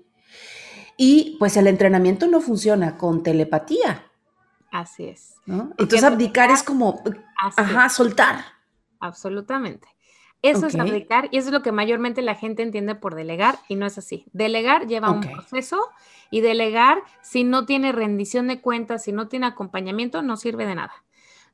Y 0.97 1.37
pues 1.39 1.57
el 1.57 1.67
entrenamiento 1.67 2.27
no 2.27 2.41
funciona 2.41 2.97
con 2.97 3.23
telepatía. 3.23 4.05
Así 4.71 5.05
es. 5.05 5.37
Entonces 5.47 6.03
abdicar 6.03 6.51
es 6.51 6.63
como, 6.63 7.03
ajá, 7.57 7.89
soltar. 7.89 8.45
Absolutamente. 9.01 9.89
Eso 10.43 10.69
es 10.69 10.77
abdicar 10.77 11.29
y 11.33 11.39
eso 11.39 11.49
es 11.49 11.53
lo 11.53 11.63
que 11.63 11.73
mayormente 11.73 12.23
la 12.23 12.37
gente 12.37 12.63
entiende 12.63 12.95
por 12.95 13.17
delegar 13.17 13.59
y 13.69 13.75
no 13.75 13.87
es 13.87 13.99
así. 13.99 14.25
Delegar 14.33 14.87
lleva 14.87 15.11
un 15.11 15.21
proceso 15.21 15.81
y 16.31 16.41
delegar 16.43 17.03
si 17.23 17.43
no 17.43 17.67
tiene 17.67 17.91
rendición 17.91 18.47
de 18.47 18.61
cuentas, 18.61 19.05
si 19.05 19.13
no 19.13 19.29
tiene 19.29 19.47
acompañamiento, 19.47 20.23
no 20.23 20.37
sirve 20.37 20.65
de 20.67 20.77
nada. 20.77 20.93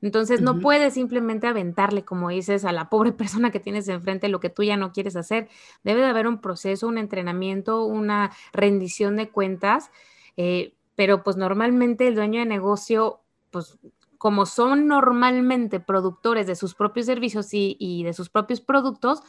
Entonces 0.03 0.43
no 0.43 0.61
puedes 0.61 0.93
simplemente 0.93 1.47
aventarle, 1.47 2.05
como 2.05 2.29
dices, 2.29 2.67
a 2.67 2.73
la 2.73 2.89
pobre 2.91 3.13
persona 3.13 3.51
que 3.51 3.59
tienes 3.59 3.89
enfrente 3.89 4.29
lo 4.29 4.39
que 4.39 4.51
tú 4.51 4.63
ya 4.63 4.77
no 4.77 4.93
quieres 4.93 5.17
hacer. 5.17 5.49
Debe 5.83 6.03
de 6.03 6.09
haber 6.09 6.27
un 6.27 6.43
proceso, 6.43 6.87
un 6.87 6.99
entrenamiento, 6.99 7.85
una 7.87 8.31
rendición 8.53 9.17
de 9.17 9.31
cuentas, 9.31 9.91
eh, 10.37 10.75
pero 10.95 11.23
pues 11.23 11.39
normalmente 11.39 12.07
el 12.07 12.17
dueño 12.17 12.41
de 12.41 12.47
negocio, 12.47 13.21
pues 13.51 13.79
como 14.25 14.47
son 14.47 14.87
normalmente 14.87 15.81
productores 15.81 16.47
de 16.47 16.57
sus 16.57 16.75
propios 16.75 17.05
servicios 17.05 17.49
y, 17.53 18.05
de 18.05 18.15
sus 18.15 18.31
propios 18.31 18.63
productos, 18.63 19.21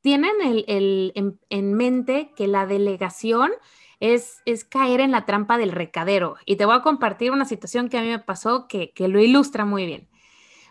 tienen 0.00 0.32
el, 0.42 1.12
en, 1.50 1.74
mente 1.74 2.32
que 2.34 2.48
la 2.48 2.66
delegación 2.66 3.52
es, 4.00 4.42
es, 4.46 4.64
caer 4.64 4.98
en 4.98 5.12
la 5.12 5.24
trampa 5.24 5.56
del 5.56 5.70
recadero. 5.70 6.34
Y 6.46 6.56
te 6.56 6.64
voy 6.64 6.74
a 6.74 6.82
compartir 6.82 7.30
una 7.30 7.44
situación 7.44 7.88
que 7.88 7.98
a 7.98 8.02
mí 8.02 8.08
me 8.08 8.18
pasó 8.18 8.66
que, 8.66 8.90
que 8.90 9.06
lo 9.06 9.20
ilustra 9.20 9.64
muy 9.64 9.86
bien. 9.86 10.08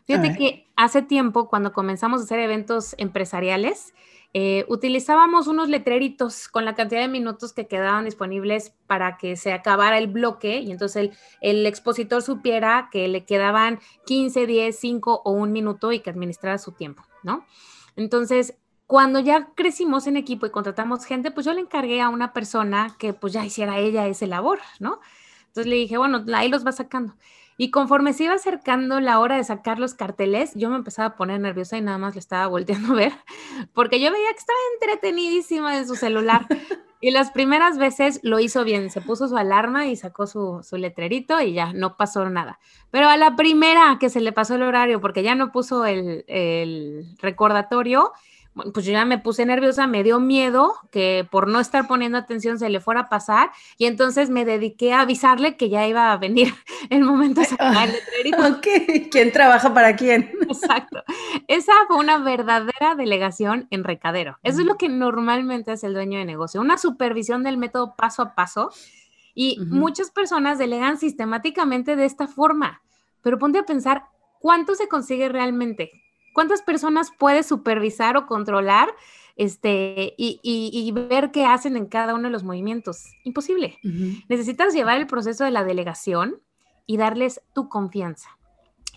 Fíjate 0.03 0.36
que 0.36 0.67
hace 0.75 1.01
tiempo, 1.01 1.48
cuando 1.48 1.71
comenzamos 1.71 2.19
a 2.19 2.25
hacer 2.25 2.39
eventos 2.39 2.95
empresariales, 2.98 3.93
eh, 4.33 4.65
utilizábamos 4.67 5.48
unos 5.48 5.69
letreritos 5.69 6.50
con 6.50 6.63
la 6.63 6.75
cantidad 6.75 7.01
de 7.01 7.07
minutos 7.07 7.51
que 7.51 7.67
quedaban 7.67 8.05
disponibles 8.05 8.75
para 8.86 9.17
que 9.17 9.36
se 9.36 9.53
acabara 9.53 9.98
el 9.98 10.05
bloque 10.05 10.59
y 10.59 10.71
entonces 10.71 11.17
el, 11.41 11.65
expositor 11.65 12.21
supiera 12.21 12.89
que 12.91 13.07
le 13.07 13.25
quedaban 13.25 13.79
15, 14.05 14.45
10, 14.45 14.79
5 14.79 15.21
o 15.25 15.31
un 15.31 15.51
minuto 15.51 15.91
y 15.91 16.01
que 16.01 16.12
administrara 16.12 16.59
su 16.59 16.74
tiempo, 16.74 17.03
¿no? 17.24 17.43
Entonces, 17.95 18.53
cuando 18.86 19.19
ya 19.19 19.50
crecimos 19.55 20.05
en 20.05 20.15
equipo 20.15 20.45
y 20.45 20.51
contratamos 20.51 21.05
gente, 21.05 21.31
pues 21.31 21.45
yo 21.48 21.53
le 21.53 21.62
encargué 21.62 22.00
a 22.00 22.09
una 22.09 22.31
persona 22.31 22.95
que 23.00 23.13
pues 23.13 23.33
ya 23.33 23.43
hiciera 23.43 23.79
ella 23.79 24.07
ese 24.07 24.27
labor, 24.27 24.59
¿no? 24.79 25.00
Entonces 25.48 25.65
le 25.65 25.75
dije, 25.75 25.98
bueno, 25.98 26.24
ahí 26.36 26.50
los 26.50 26.63
va 26.63 26.71
sacando. 26.71 27.15
Y 27.61 27.71
conforme 27.71 28.13
se 28.13 28.23
iba 28.23 28.35
acercando 28.35 29.01
la 29.01 29.19
hora 29.19 29.35
de 29.35 29.43
sacar 29.43 29.79
los 29.79 29.93
carteles, 29.93 30.53
yo 30.55 30.69
me 30.69 30.77
empezaba 30.77 31.09
a 31.09 31.15
poner 31.17 31.41
nerviosa 31.41 31.77
y 31.77 31.81
nada 31.81 31.97
más 31.97 32.15
le 32.15 32.19
estaba 32.19 32.47
volteando 32.47 32.93
a 32.93 32.95
ver, 32.95 33.11
porque 33.73 33.99
yo 33.99 34.13
veía 34.13 34.31
que 34.31 34.37
estaba 34.37 34.57
entretenidísima 34.75 35.77
en 35.77 35.85
su 35.85 35.95
celular. 35.95 36.47
Y 37.01 37.11
las 37.11 37.31
primeras 37.31 37.77
veces 37.77 38.19
lo 38.23 38.41
hizo 38.41 38.65
bien, 38.65 38.89
se 38.89 38.99
puso 38.99 39.29
su 39.29 39.37
alarma 39.37 39.87
y 39.87 39.95
sacó 39.95 40.27
su, 40.27 40.59
su, 40.63 40.75
letrerito 40.75 41.39
y 41.39 41.53
ya, 41.53 41.71
no 41.71 41.95
pasó 41.95 42.29
nada. 42.29 42.59
Pero 42.91 43.07
a 43.07 43.15
la 43.15 43.37
primera 43.37 43.95
que 44.01 44.09
se 44.09 44.19
le 44.19 44.33
pasó 44.33 44.55
el 44.55 44.63
horario, 44.63 44.99
porque 44.99 45.23
ya 45.23 45.33
no 45.33 45.53
puso 45.53 45.85
el, 45.85 46.25
el 46.27 47.15
recordatorio, 47.21 48.11
pues 48.73 48.85
yo 48.85 48.91
ya 48.91 49.05
me 49.05 49.17
puse 49.17 49.45
nerviosa, 49.45 49.87
me 49.87 50.03
dio 50.03 50.19
miedo 50.19 50.73
que 50.91 51.27
por 51.29 51.47
no 51.47 51.59
estar 51.59 51.87
poniendo 51.87 52.17
atención 52.17 52.59
se 52.59 52.69
le 52.69 52.79
fuera 52.79 53.01
a 53.01 53.09
pasar 53.09 53.51
y 53.77 53.85
entonces 53.85 54.29
me 54.29 54.45
dediqué 54.45 54.93
a 54.93 55.01
avisarle 55.01 55.57
que 55.57 55.69
ya 55.69 55.87
iba 55.87 56.11
a 56.11 56.17
venir 56.17 56.53
el 56.89 57.03
momento 57.03 57.41
de 57.41 57.47
sacar 57.47 57.89
el 57.89 57.95
letrerito. 57.95 58.61
¿Quién 59.11 59.31
trabaja 59.31 59.73
para 59.73 59.95
quién? 59.95 60.31
Exacto. 60.41 61.03
Esa 61.47 61.73
fue 61.87 61.97
una 61.97 62.17
verdadera 62.17 62.95
delegación 62.95 63.67
en 63.71 63.83
recadero. 63.83 64.37
Eso 64.43 64.61
es 64.61 64.65
lo 64.65 64.77
que 64.77 64.89
normalmente 64.89 65.71
hace 65.71 65.87
el 65.87 65.93
dueño 65.93 66.19
de 66.19 66.25
negocio, 66.25 66.61
una 66.61 66.77
supervisión 66.77 67.43
del 67.43 67.57
método 67.57 67.95
paso 67.95 68.21
a 68.21 68.35
paso 68.35 68.71
y 69.33 69.57
muchas 69.67 70.11
personas 70.11 70.57
delegan 70.57 70.97
sistemáticamente 70.97 71.95
de 71.95 72.05
esta 72.05 72.27
forma, 72.27 72.81
pero 73.21 73.39
ponte 73.39 73.59
a 73.59 73.63
pensar 73.63 74.03
cuánto 74.39 74.75
se 74.75 74.87
consigue 74.87 75.29
realmente 75.29 75.91
¿Cuántas 76.39 76.62
personas 76.62 77.12
puedes 77.17 77.48
supervisar 77.48 78.15
o 78.15 78.25
controlar 78.25 78.88
este, 79.36 80.13
y, 80.17 80.89
ver 80.93 81.31
qué 81.31 81.46
hacen 81.46 81.75
en 81.75 81.88
cada 81.88 82.15
uno 82.15 82.24
de 82.24 82.29
los 82.29 82.46
movimientos? 82.46 83.12
Imposible. 83.25 83.77
Necesitas 84.29 84.74
llevar 84.74 85.00
el 85.00 85.05
proceso 85.05 85.43
de 85.43 85.51
la 85.51 85.65
delegación 85.65 86.41
y 86.86 86.96
darles 86.96 87.41
tu 87.53 87.67
confianza. 87.67 88.38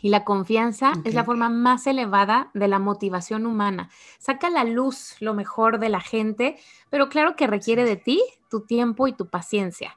Y 0.03 0.11
la 0.11 0.23
confianza 0.23 0.93
es 1.05 1.15
la 1.15 1.25
forma 1.25 1.49
más 1.49 1.89
elevada 1.89 2.53
de 2.55 2.69
la 2.69 2.79
motivación 2.79 3.45
humana. 3.45 3.91
Saca 4.21 4.47
a 4.47 4.51
la 4.51 4.63
luz 4.63 5.17
lo 5.19 5.35
mejor 5.35 5.81
de 5.81 5.89
la 5.89 6.01
gente, 6.01 6.61
pero 6.91 7.09
claro 7.09 7.35
que 7.35 7.49
requiere 7.49 7.83
de 7.83 7.97
ti 7.97 8.23
tu 8.51 8.67
tiempo 8.67 9.09
y 9.09 9.15
tu 9.15 9.31
paciencia 9.31 9.97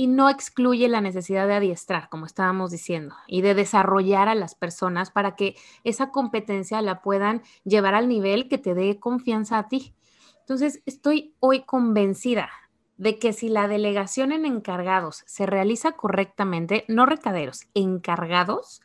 y 0.00 0.06
no 0.06 0.30
excluye 0.30 0.88
la 0.88 1.02
necesidad 1.02 1.46
de 1.46 1.52
adiestrar, 1.52 2.08
como 2.08 2.24
estábamos 2.24 2.70
diciendo, 2.70 3.14
y 3.26 3.42
de 3.42 3.52
desarrollar 3.52 4.30
a 4.30 4.34
las 4.34 4.54
personas 4.54 5.10
para 5.10 5.36
que 5.36 5.56
esa 5.84 6.10
competencia 6.10 6.80
la 6.80 7.02
puedan 7.02 7.42
llevar 7.64 7.94
al 7.94 8.08
nivel 8.08 8.48
que 8.48 8.56
te 8.56 8.72
dé 8.72 8.98
confianza 8.98 9.58
a 9.58 9.68
ti. 9.68 9.94
Entonces, 10.38 10.82
estoy 10.86 11.34
hoy 11.38 11.64
convencida 11.64 12.48
de 12.96 13.18
que 13.18 13.34
si 13.34 13.50
la 13.50 13.68
delegación 13.68 14.32
en 14.32 14.46
encargados 14.46 15.22
se 15.26 15.44
realiza 15.44 15.92
correctamente, 15.92 16.86
no 16.88 17.04
recaderos, 17.04 17.66
encargados, 17.74 18.80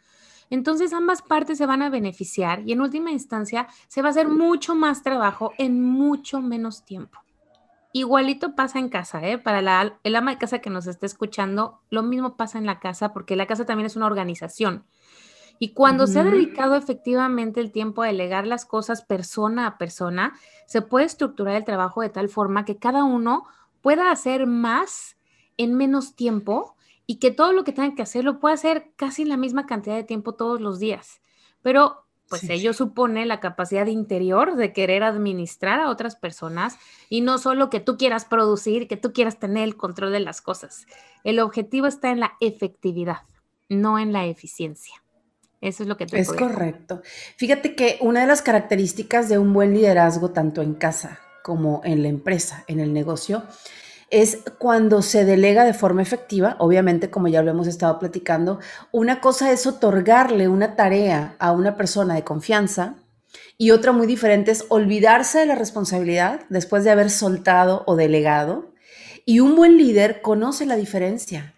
entonces 0.50 0.92
ambas 0.92 1.22
partes 1.22 1.58
se 1.58 1.66
van 1.66 1.82
a 1.82 1.90
beneficiar 1.90 2.62
y 2.68 2.74
en 2.74 2.82
última 2.82 3.12
instancia 3.12 3.70
se 3.88 4.02
va 4.02 4.10
a 4.10 4.12
hacer 4.12 4.28
mucho 4.28 4.76
más 4.76 5.02
trabajo 5.02 5.54
en 5.58 5.82
mucho 5.82 6.42
menos 6.42 6.84
tiempo. 6.84 7.25
Igualito 7.98 8.56
pasa 8.56 8.80
en 8.80 8.90
casa, 8.90 9.26
¿eh? 9.26 9.38
Para 9.38 9.62
la, 9.62 9.98
el 10.04 10.18
ama 10.18 10.32
de 10.32 10.38
casa 10.38 10.60
que 10.60 10.70
nos 10.70 10.86
esté 10.86 11.06
escuchando, 11.06 11.80
lo 11.90 12.04
mismo 12.04 12.36
pasa 12.36 12.58
en 12.58 12.66
la 12.66 12.82
casa, 12.82 13.14
porque 13.14 13.38
la 13.38 13.48
casa 13.48 13.66
también 13.66 13.86
es 13.86 13.96
una 13.96 14.06
organización. 14.06 14.84
Y 15.60 15.70
cuando 15.70 16.06
se 16.06 16.20
ha 16.20 16.26
dedicado 16.26 16.76
efectivamente 16.76 17.62
el 17.62 17.72
tiempo 17.72 18.04
a 18.04 18.08
delegar 18.08 18.48
las 18.48 18.66
cosas 18.66 19.02
persona 19.02 19.66
a 19.66 19.78
persona, 19.78 20.34
se 20.68 20.82
puede 20.82 21.06
estructurar 21.06 21.56
el 21.56 21.64
trabajo 21.64 22.02
de 22.02 22.10
tal 22.10 22.28
forma 22.28 22.66
que 22.66 22.76
cada 22.76 23.06
uno 23.06 23.46
pueda 23.80 24.12
hacer 24.12 24.46
más 24.46 25.16
en 25.56 25.74
menos 25.74 26.18
tiempo 26.18 26.76
y 27.08 27.20
que 27.20 27.32
todo 27.32 27.54
lo 27.54 27.64
que 27.64 27.72
tenga 27.72 27.96
que 27.96 28.02
hacer 28.02 28.26
lo 28.26 28.42
pueda 28.42 28.56
hacer 28.56 28.92
casi 28.98 29.22
en 29.22 29.30
la 29.30 29.38
misma 29.38 29.68
cantidad 29.68 29.96
de 29.96 30.04
tiempo 30.04 30.34
todos 30.34 30.60
los 30.60 30.80
días. 30.80 31.22
Pero 31.62 32.05
pues 32.30 32.50
ello 32.50 32.74
supone 32.74 33.26
la 33.26 33.40
capacidad 33.40 33.86
interior 33.86 34.56
de 34.56 34.74
querer 34.74 35.04
administrar 35.04 35.80
a 35.80 35.90
otras 35.90 36.16
personas 36.16 36.78
y 37.10 37.22
no 37.22 37.38
solo 37.38 37.70
que 37.70 37.80
tú 37.80 37.98
quieras 37.98 38.26
producir, 38.26 38.88
que 38.88 38.98
tú 38.98 39.14
quieras 39.14 39.40
tener 39.40 39.64
el 39.64 39.76
control 39.76 40.12
de 40.12 40.20
las 40.20 40.42
cosas. 40.42 40.86
El 41.24 41.40
objetivo 41.40 41.88
está 41.88 42.10
en 42.12 42.20
la 42.20 42.34
efectividad, 42.40 43.20
no 43.70 44.00
en 44.00 44.12
la 44.12 44.26
eficiencia. 44.26 45.04
Eso 45.62 45.84
es 45.84 45.90
lo 45.90 45.98
que 45.98 46.06
te 46.06 46.20
Es 46.20 46.32
correcto. 46.32 47.02
Fíjate 47.38 47.76
que 47.76 47.98
una 48.02 48.22
de 48.22 48.28
las 48.28 48.42
características 48.42 49.30
de 49.30 49.40
un 49.40 49.54
buen 49.54 49.74
liderazgo, 49.74 50.32
tanto 50.32 50.62
en 50.62 50.74
casa 50.76 51.20
como 51.44 51.82
en 51.84 52.02
la 52.04 52.10
empresa, 52.10 52.64
en 52.68 52.80
el 52.80 52.94
negocio, 52.94 53.44
es 54.22 54.40
cuando 54.60 55.02
se 55.02 55.26
delega 55.26 55.66
de 55.66 55.74
forma 55.74 56.02
efectiva, 56.02 56.56
obviamente 56.60 57.10
como 57.10 57.28
ya 57.28 57.44
lo 57.44 57.52
hemos 57.52 57.68
estado 57.68 58.00
platicando, 58.00 58.60
una 58.94 59.20
cosa 59.20 59.52
es 59.52 59.68
otorgarle 59.68 60.48
una 60.48 60.78
tarea 60.78 61.36
a 61.38 61.52
una 61.52 61.76
persona 61.76 62.16
de 62.16 62.24
confianza 62.24 62.96
y 63.58 63.72
otra 63.72 63.92
muy 63.92 64.08
diferente 64.08 64.52
es 64.52 64.68
olvidarse 64.70 65.40
de 65.40 65.48
la 65.48 65.56
responsabilidad 65.56 66.46
después 66.48 66.86
de 66.86 66.92
haber 66.92 67.10
soltado 67.10 67.84
o 67.88 67.98
delegado. 67.98 68.72
Y 69.26 69.42
un 69.42 69.58
buen 69.58 69.76
líder 69.78 70.22
conoce 70.22 70.66
la 70.66 70.78
diferencia 70.78 71.54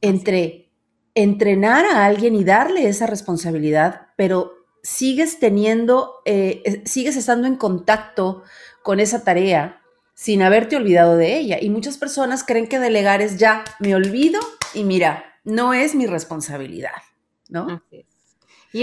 entre 0.00 0.70
entrenar 1.16 1.84
a 1.84 2.04
alguien 2.04 2.36
y 2.36 2.44
darle 2.44 2.88
esa 2.88 3.08
responsabilidad, 3.08 4.08
pero 4.14 4.52
sigues 4.84 5.40
teniendo, 5.40 6.22
eh, 6.26 6.62
eh, 6.64 6.82
sigues 6.84 7.16
estando 7.16 7.48
en 7.48 7.56
contacto 7.56 8.44
con 8.84 9.00
esa 9.00 9.24
tarea 9.24 9.80
sin 10.16 10.42
haberte 10.42 10.76
olvidado 10.76 11.16
de 11.16 11.38
ella. 11.38 11.58
Y 11.60 11.68
muchas 11.70 11.98
personas 11.98 12.42
creen 12.42 12.66
que 12.66 12.80
delegar 12.80 13.20
es 13.20 13.36
ya, 13.36 13.64
me 13.78 13.94
olvido 13.94 14.40
y 14.74 14.82
mira, 14.82 15.24
no 15.44 15.74
es 15.74 15.94
mi 15.94 16.06
responsabilidad, 16.06 17.02
¿no? 17.50 17.82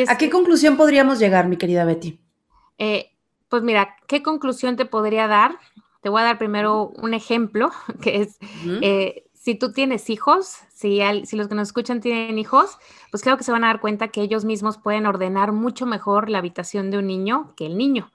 ¿A 0.08 0.18
qué 0.18 0.30
conclusión 0.30 0.78
podríamos 0.78 1.20
llegar, 1.20 1.48
mi 1.48 1.58
querida 1.58 1.86
Betty? 1.86 2.20
Eh, 2.78 3.12
pues 3.50 3.63
mira, 3.63 3.98
¿qué 4.08 4.22
conclusión 4.22 4.75
te 4.75 4.86
podría 4.86 5.28
dar? 5.28 5.58
Te 6.02 6.10
voy 6.10 6.22
a 6.22 6.25
dar 6.25 6.38
primero 6.38 6.94
un 7.02 7.16
ejemplo, 7.16 7.72
que 8.02 8.22
es, 8.22 8.38
eh, 8.82 9.25
si 9.34 9.56
tú 9.56 9.74
tienes 9.74 10.12
hijos, 10.12 10.60
si, 10.72 11.00
si 11.25 11.36
los 11.36 11.48
que 11.48 11.56
nos 11.56 11.70
escuchan 11.70 12.00
tienen 12.00 12.38
hijos, 12.38 12.78
pues 13.10 13.24
claro 13.24 13.40
que 13.40 13.44
se 13.44 13.52
van 13.52 13.63
a 13.63 13.68
dar 13.68 13.82
cuenta 13.82 14.10
que 14.10 14.22
ellos 14.22 14.46
mismos 14.46 14.78
pueden 14.78 15.08
ordenar 15.08 15.52
mucho 15.52 15.88
mejor 15.88 16.30
la 16.30 16.38
habitación 16.38 16.92
de 16.92 17.00
un 17.00 17.08
niño 17.08 17.54
que 17.56 17.66
el 17.66 17.75
niño 17.75 18.12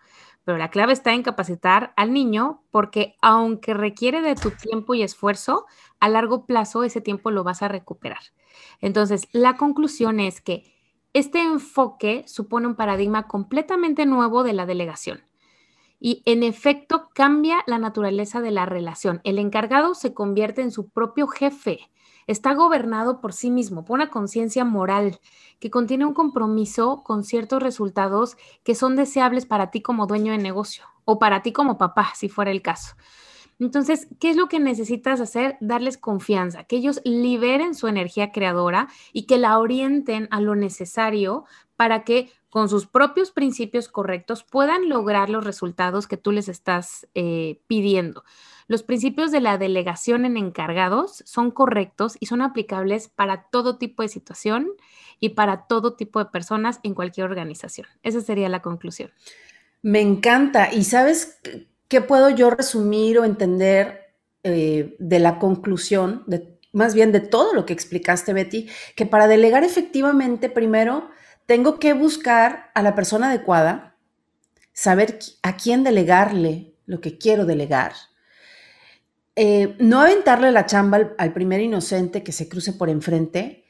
pero 0.49 0.57
la 0.57 0.71
clave 0.71 0.95
está 0.95 1.12
en 1.12 1.23
capacitar 1.23 1.93
al 1.95 2.14
niño 2.14 2.62
porque 2.71 3.17
aunque 3.21 3.75
requiere 3.75 4.23
de 4.23 4.35
tu 4.35 4.50
tiempo 4.50 4.95
y 4.95 5.02
esfuerzo, 5.02 5.67
a 6.00 6.09
largo 6.09 6.47
plazo 6.47 6.85
ese 6.85 7.02
tiempo 7.02 7.31
lo 7.31 7.45
vas 7.45 7.61
a 7.61 7.69
recuperar. 7.69 8.21
Entonces, 8.81 9.28
la 9.33 9.59
conclusión 9.59 10.21
es 10.21 10.40
que 10.40 10.62
este 11.12 11.43
enfoque 11.43 12.25
supone 12.26 12.67
un 12.67 12.76
paradigma 12.76 13.28
completamente 13.28 14.07
nuevo 14.07 14.43
de 14.43 14.55
la 14.55 14.64
delegación. 14.64 15.21
y 16.00 16.23
en 16.25 16.43
efecto 16.43 17.11
cambia 17.14 17.62
la 17.67 17.78
naturaleza 17.78 18.40
de 18.40 18.50
la 18.52 18.64
relación. 18.64 19.21
El 19.25 19.38
encargado 19.38 19.95
se 19.95 20.14
convierte 20.14 20.62
en 20.62 20.71
su 20.71 20.88
propio 20.88 21.26
jefe, 21.26 21.90
está 22.28 22.54
gobernado 22.54 23.20
por 23.20 23.32
sí 23.32 23.50
mismo, 23.50 23.85
por 23.85 23.94
una 23.94 24.11
conciencia 24.11 24.64
moral 24.64 25.18
que 25.58 25.70
contiene 25.70 26.06
un 26.06 26.14
compromiso 26.14 27.02
con 27.02 27.25
ciertos 27.25 27.61
resultados 27.61 28.37
que 28.62 28.76
son 28.76 28.94
deseables 28.94 29.47
para 29.47 29.73
ti 29.73 29.82
como 29.82 30.06
dueño 30.06 30.30
de 30.30 30.38
negocio 30.38 30.85
o 31.04 31.18
para 31.18 31.42
ti 31.42 31.52
como 31.52 31.78
papá, 31.78 32.12
si 32.14 32.28
fuera 32.28 32.52
el 32.52 32.62
caso. 32.62 32.94
Entonces, 33.58 34.06
¿qué 34.20 34.30
es 34.30 34.37
lo 34.37 34.49
que 34.49 34.61
necesitas 34.61 35.20
hacer? 35.20 35.56
Darles 35.61 35.99
confianza, 35.99 36.64
que 36.64 36.76
ellos 36.76 37.00
liberen 37.04 37.75
su 37.75 37.88
energía 37.88 38.30
creadora 38.30 38.88
y 39.12 39.26
que 39.26 39.38
la 39.38 39.58
orienten 39.58 40.28
a 40.30 40.40
lo 40.40 40.54
necesario 40.54 41.44
para 41.75 42.04
que 42.04 42.30
con 42.50 42.68
sus 42.68 42.87
propios 42.87 43.30
principios 43.30 43.88
correctos 43.88 44.44
puedan 44.44 44.88
lograr 44.88 45.28
los 45.28 45.44
resultados 45.44 46.06
que 46.06 46.16
tú 46.16 46.30
les 46.30 46.49
estás 46.49 47.08
eh, 47.14 47.61
pidiendo. 47.66 48.23
Los 48.69 48.83
principios 48.83 49.33
de 49.33 49.41
la 49.41 49.57
delegación 49.57 50.27
en 50.27 50.37
encargados 50.37 51.23
son 51.27 51.51
correctos 51.51 52.19
y 52.21 52.27
son 52.27 52.43
aplicables 52.43 53.09
para 53.09 53.45
todo 53.45 53.79
tipo 53.79 54.03
de 54.03 54.09
situación 54.09 54.69
y 55.19 55.31
para 55.31 55.67
todo 55.67 55.95
tipo 55.95 56.19
de 56.19 56.31
personas 56.31 56.79
en 56.83 56.93
cualquier 56.93 57.27
organización. 57.27 57.87
Esa 58.03 58.21
sería 58.21 58.51
la 58.51 58.61
conclusión. 58.61 59.11
Me 59.81 60.03
encanta. 60.03 60.71
¿Y 60.71 60.85
sabes 60.85 61.39
qué 61.89 62.03
puedo 62.03 62.29
yo 62.29 62.51
resumir 62.51 63.19
o 63.19 63.25
entender 63.25 64.13
eh, 64.45 64.97
de 64.99 65.19
la 65.19 65.39
conclusión, 65.39 66.25
más 66.73 66.95
bien 66.95 67.11
de 67.11 67.21
todo 67.21 67.55
lo 67.55 67.65
que 67.65 67.73
explicaste, 67.73 68.35
Betty? 68.35 68.69
Que 68.95 69.07
para 69.07 69.29
delegar 69.29 69.65
efectivamente, 69.65 70.51
primero, 70.51 71.09
tengo 71.47 71.79
que 71.79 71.95
buscar 71.95 72.71
a 72.75 72.83
la 72.83 72.95
persona 72.95 73.31
adecuada, 73.31 73.97
saber 74.75 75.19
a 75.43 75.57
quién 75.57 75.85
delegarle 75.85 76.75
lo 76.85 77.01
que 77.01 77.17
quiero 77.17 77.47
delegar. 77.47 77.93
Eh, 79.40 79.76
no 79.78 80.00
aventarle 80.00 80.50
la 80.50 80.66
chamba 80.66 81.12
al 81.16 81.33
primer 81.33 81.61
inocente 81.61 82.25
que 82.25 82.33
se 82.33 82.49
cruce 82.49 82.73
por 82.73 82.90
enfrente, 82.90 83.64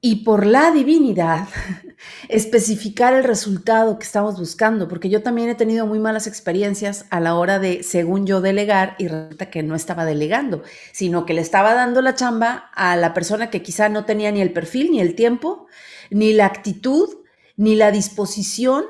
y 0.00 0.24
por 0.24 0.46
la 0.46 0.70
divinidad 0.70 1.48
especificar 2.28 3.14
el 3.14 3.24
resultado 3.24 3.98
que 3.98 4.04
estamos 4.04 4.38
buscando, 4.38 4.88
porque 4.88 5.08
yo 5.08 5.22
también 5.22 5.48
he 5.48 5.54
tenido 5.54 5.86
muy 5.86 5.98
malas 5.98 6.26
experiencias 6.26 7.06
a 7.10 7.18
la 7.18 7.34
hora 7.34 7.58
de, 7.58 7.82
según 7.82 8.26
yo, 8.26 8.40
delegar 8.40 8.94
y 8.98 9.08
resulta 9.08 9.50
que 9.50 9.62
no 9.62 9.74
estaba 9.74 10.04
delegando, 10.04 10.62
sino 10.92 11.26
que 11.26 11.34
le 11.34 11.40
estaba 11.40 11.74
dando 11.74 12.02
la 12.02 12.14
chamba 12.14 12.70
a 12.74 12.96
la 12.96 13.14
persona 13.14 13.50
que 13.50 13.62
quizá 13.62 13.88
no 13.88 14.04
tenía 14.04 14.30
ni 14.30 14.40
el 14.40 14.52
perfil, 14.52 14.92
ni 14.92 15.00
el 15.00 15.14
tiempo, 15.14 15.66
ni 16.10 16.32
la 16.34 16.46
actitud, 16.46 17.08
ni 17.56 17.74
la 17.74 17.90
disposición 17.90 18.84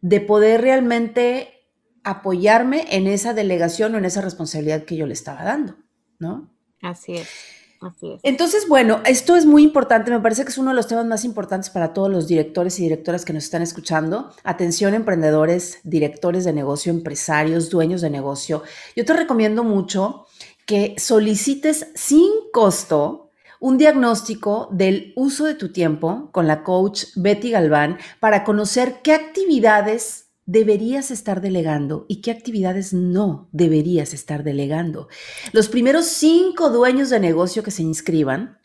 de 0.00 0.20
poder 0.20 0.60
realmente 0.60 1.61
apoyarme 2.04 2.86
en 2.90 3.06
esa 3.06 3.34
delegación 3.34 3.94
o 3.94 3.98
en 3.98 4.04
esa 4.04 4.20
responsabilidad 4.20 4.84
que 4.84 4.96
yo 4.96 5.06
le 5.06 5.14
estaba 5.14 5.44
dando, 5.44 5.76
¿no? 6.18 6.50
Así 6.80 7.14
es. 7.14 7.28
Entonces, 8.22 8.68
bueno, 8.68 9.00
esto 9.04 9.34
es 9.34 9.44
muy 9.44 9.64
importante, 9.64 10.10
me 10.10 10.20
parece 10.20 10.44
que 10.44 10.50
es 10.50 10.58
uno 10.58 10.70
de 10.70 10.76
los 10.76 10.86
temas 10.86 11.06
más 11.06 11.24
importantes 11.24 11.70
para 11.70 11.92
todos 11.92 12.10
los 12.10 12.28
directores 12.28 12.78
y 12.78 12.82
directoras 12.82 13.24
que 13.24 13.32
nos 13.32 13.44
están 13.44 13.62
escuchando. 13.62 14.32
Atención, 14.44 14.94
emprendedores, 14.94 15.80
directores 15.82 16.44
de 16.44 16.52
negocio, 16.52 16.92
empresarios, 16.92 17.70
dueños 17.70 18.00
de 18.00 18.10
negocio. 18.10 18.62
Yo 18.94 19.04
te 19.04 19.14
recomiendo 19.14 19.64
mucho 19.64 20.26
que 20.64 20.94
solicites 20.98 21.88
sin 21.94 22.30
costo 22.52 23.30
un 23.58 23.78
diagnóstico 23.78 24.68
del 24.72 25.12
uso 25.16 25.44
de 25.44 25.54
tu 25.54 25.72
tiempo 25.72 26.30
con 26.32 26.46
la 26.46 26.62
coach 26.62 27.06
Betty 27.16 27.50
Galván 27.50 27.98
para 28.20 28.44
conocer 28.44 29.02
qué 29.02 29.12
actividades 29.12 30.31
deberías 30.52 31.10
estar 31.10 31.40
delegando 31.40 32.04
y 32.08 32.20
qué 32.20 32.30
actividades 32.30 32.92
no 32.92 33.48
deberías 33.52 34.12
estar 34.12 34.44
delegando. 34.44 35.08
Los 35.52 35.68
primeros 35.68 36.04
cinco 36.04 36.68
dueños 36.68 37.08
de 37.08 37.20
negocio 37.20 37.62
que 37.62 37.70
se 37.70 37.82
inscriban 37.82 38.58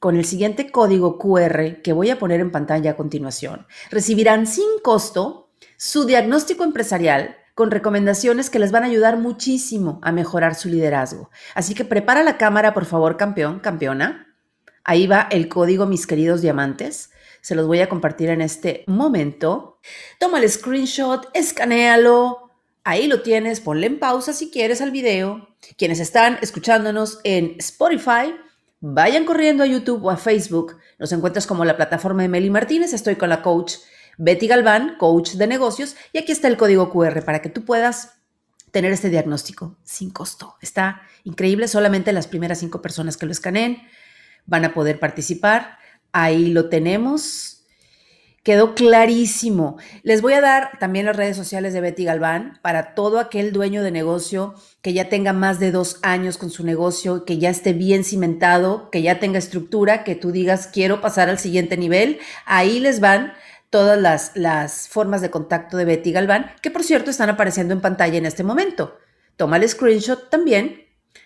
con 0.00 0.16
el 0.16 0.24
siguiente 0.24 0.70
código 0.70 1.18
QR 1.18 1.82
que 1.82 1.92
voy 1.92 2.08
a 2.08 2.18
poner 2.18 2.40
en 2.40 2.50
pantalla 2.50 2.92
a 2.92 2.96
continuación, 2.96 3.66
recibirán 3.90 4.46
sin 4.46 4.64
costo 4.82 5.50
su 5.76 6.06
diagnóstico 6.06 6.64
empresarial 6.64 7.36
con 7.54 7.70
recomendaciones 7.70 8.48
que 8.48 8.58
les 8.58 8.72
van 8.72 8.84
a 8.84 8.86
ayudar 8.86 9.18
muchísimo 9.18 10.00
a 10.02 10.12
mejorar 10.12 10.54
su 10.54 10.70
liderazgo. 10.70 11.30
Así 11.54 11.74
que 11.74 11.84
prepara 11.84 12.22
la 12.22 12.38
cámara, 12.38 12.72
por 12.72 12.86
favor, 12.86 13.18
campeón, 13.18 13.60
campeona. 13.60 14.34
Ahí 14.82 15.06
va 15.06 15.28
el 15.30 15.48
código, 15.48 15.84
mis 15.84 16.06
queridos 16.06 16.40
diamantes 16.40 17.10
se 17.44 17.54
los 17.54 17.66
voy 17.66 17.80
a 17.82 17.90
compartir 17.90 18.30
en 18.30 18.40
este 18.40 18.84
momento. 18.86 19.78
Toma 20.18 20.38
el 20.38 20.48
screenshot, 20.48 21.28
escanealo, 21.34 22.50
ahí 22.84 23.06
lo 23.06 23.20
tienes, 23.20 23.60
ponle 23.60 23.86
en 23.86 23.98
pausa 23.98 24.32
si 24.32 24.50
quieres 24.50 24.80
al 24.80 24.90
video. 24.90 25.54
Quienes 25.76 26.00
están 26.00 26.38
escuchándonos 26.40 27.20
en 27.22 27.56
Spotify, 27.58 28.34
vayan 28.80 29.26
corriendo 29.26 29.62
a 29.62 29.66
YouTube 29.66 30.02
o 30.06 30.10
a 30.10 30.16
Facebook. 30.16 30.78
Nos 30.98 31.12
encuentras 31.12 31.46
como 31.46 31.66
la 31.66 31.76
plataforma 31.76 32.22
de 32.22 32.30
Meli 32.30 32.48
Martínez. 32.48 32.94
Estoy 32.94 33.16
con 33.16 33.28
la 33.28 33.42
coach 33.42 33.74
Betty 34.16 34.46
Galván, 34.46 34.96
coach 34.96 35.32
de 35.32 35.46
negocios, 35.46 35.96
y 36.14 36.18
aquí 36.18 36.32
está 36.32 36.48
el 36.48 36.56
código 36.56 36.90
QR 36.90 37.22
para 37.26 37.42
que 37.42 37.50
tú 37.50 37.66
puedas 37.66 38.22
tener 38.70 38.90
este 38.90 39.10
diagnóstico 39.10 39.76
sin 39.84 40.08
costo. 40.08 40.56
Está 40.62 41.02
increíble, 41.24 41.68
solamente 41.68 42.10
las 42.14 42.26
primeras 42.26 42.60
cinco 42.60 42.80
personas 42.80 43.18
que 43.18 43.26
lo 43.26 43.32
escaneen 43.32 43.82
van 44.46 44.64
a 44.64 44.72
poder 44.72 44.98
participar. 44.98 45.83
Ahí 46.16 46.50
lo 46.50 46.68
tenemos. 46.68 47.64
Quedó 48.44 48.76
clarísimo. 48.76 49.78
Les 50.04 50.22
voy 50.22 50.34
a 50.34 50.40
dar 50.40 50.78
también 50.78 51.06
las 51.06 51.16
redes 51.16 51.36
sociales 51.36 51.72
de 51.72 51.80
Betty 51.80 52.04
Galván 52.04 52.60
para 52.62 52.94
todo 52.94 53.18
aquel 53.18 53.52
dueño 53.52 53.82
de 53.82 53.90
negocio 53.90 54.54
que 54.80 54.92
ya 54.92 55.08
tenga 55.08 55.32
más 55.32 55.58
de 55.58 55.72
dos 55.72 55.98
años 56.02 56.38
con 56.38 56.50
su 56.50 56.64
negocio, 56.64 57.24
que 57.24 57.38
ya 57.38 57.50
esté 57.50 57.72
bien 57.72 58.04
cimentado, 58.04 58.90
que 58.90 59.02
ya 59.02 59.18
tenga 59.18 59.40
estructura, 59.40 60.04
que 60.04 60.14
tú 60.14 60.30
digas 60.30 60.68
quiero 60.72 61.00
pasar 61.00 61.28
al 61.28 61.40
siguiente 61.40 61.76
nivel. 61.76 62.20
Ahí 62.46 62.78
les 62.78 63.00
van 63.00 63.32
todas 63.70 64.00
las, 64.00 64.30
las 64.36 64.88
formas 64.88 65.20
de 65.20 65.30
contacto 65.30 65.76
de 65.76 65.84
Betty 65.84 66.12
Galván, 66.12 66.52
que 66.62 66.70
por 66.70 66.84
cierto 66.84 67.10
están 67.10 67.28
apareciendo 67.28 67.74
en 67.74 67.80
pantalla 67.80 68.18
en 68.18 68.26
este 68.26 68.44
momento. 68.44 68.96
Toma 69.36 69.56
el 69.56 69.68
screenshot 69.68 70.30
también, 70.30 70.84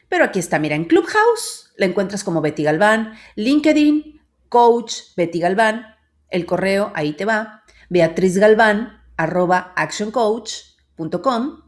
pero 0.09 0.25
aquí 0.25 0.39
está, 0.39 0.59
mira, 0.59 0.77
en 0.77 0.87
Clubhouse 0.87 1.75
la 1.77 1.85
encuentras 1.85 2.25
como 2.25 2.41
Betty 2.41 2.63
Galván, 2.63 3.13
LinkedIn, 3.37 4.18
coach 4.49 4.95
Betty 5.17 5.41
Galván, 5.41 5.87
el 6.31 6.47
correo 6.47 6.93
ahí 6.95 7.13
te 7.13 7.25
va, 7.25 7.65
Beatriz 7.89 8.39
Galván, 8.39 9.03
arroba 9.17 9.73
actioncoach.com 9.77 11.63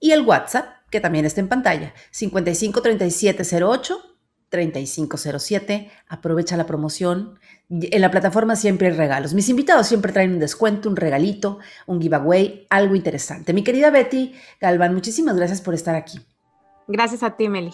y 0.00 0.12
el 0.12 0.22
WhatsApp, 0.22 0.66
que 0.90 1.00
también 1.00 1.24
está 1.24 1.40
en 1.40 1.48
pantalla, 1.48 1.94
553708 2.10 4.10
3507. 4.50 5.90
Aprovecha 6.08 6.56
la 6.56 6.66
promoción. 6.66 7.38
En 7.70 8.00
la 8.00 8.10
plataforma 8.10 8.56
siempre 8.56 8.88
hay 8.88 8.94
regalos. 8.94 9.32
Mis 9.32 9.48
invitados 9.48 9.86
siempre 9.86 10.12
traen 10.12 10.32
un 10.32 10.40
descuento, 10.40 10.88
un 10.88 10.96
regalito, 10.96 11.60
un 11.86 12.02
giveaway, 12.02 12.66
algo 12.68 12.96
interesante. 12.96 13.54
Mi 13.54 13.62
querida 13.62 13.90
Betty 13.90 14.34
Galván, 14.60 14.92
muchísimas 14.92 15.36
gracias 15.36 15.62
por 15.62 15.74
estar 15.74 15.94
aquí. 15.94 16.18
Gracias 16.88 17.22
a 17.22 17.36
ti, 17.36 17.48
Meli. 17.48 17.72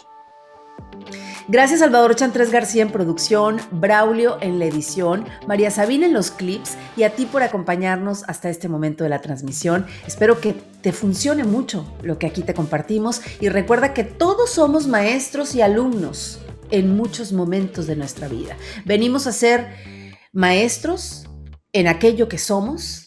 Gracias 1.49 1.79
Salvador 1.79 2.17
Chantres 2.17 2.51
García 2.51 2.83
en 2.83 2.91
producción, 2.91 3.61
Braulio 3.71 4.37
en 4.41 4.59
la 4.59 4.65
edición, 4.65 5.27
María 5.47 5.71
Sabina 5.71 6.07
en 6.07 6.13
los 6.13 6.33
clips 6.33 6.77
y 6.97 7.05
a 7.05 7.15
ti 7.15 7.25
por 7.25 7.45
acompañarnos 7.45 8.25
hasta 8.27 8.51
este 8.51 8.69
momento 8.69 9.05
de 9.05 9.11
la 9.11 9.21
transmisión. 9.21 9.87
Espero 10.09 10.41
que 10.41 10.55
te 10.83 10.93
funcione 10.93 11.45
mucho 11.45 11.87
lo 12.03 12.19
que 12.19 12.27
aquí 12.27 12.43
te 12.43 12.53
compartimos 12.53 13.21
y 13.41 13.49
recuerda 13.49 13.95
que 13.95 14.03
todos 14.03 14.51
somos 14.51 14.89
maestros 14.89 15.55
y 15.55 15.61
alumnos 15.61 16.41
en 16.73 16.97
muchos 16.97 17.33
momentos 17.33 17.87
de 17.87 17.95
nuestra 17.95 18.27
vida. 18.27 18.57
Venimos 18.85 19.29
a 19.29 19.33
ser 19.33 19.69
maestros 20.33 21.29
en 21.73 21.87
aquello 21.87 22.29
que 22.29 22.39
somos 22.39 23.07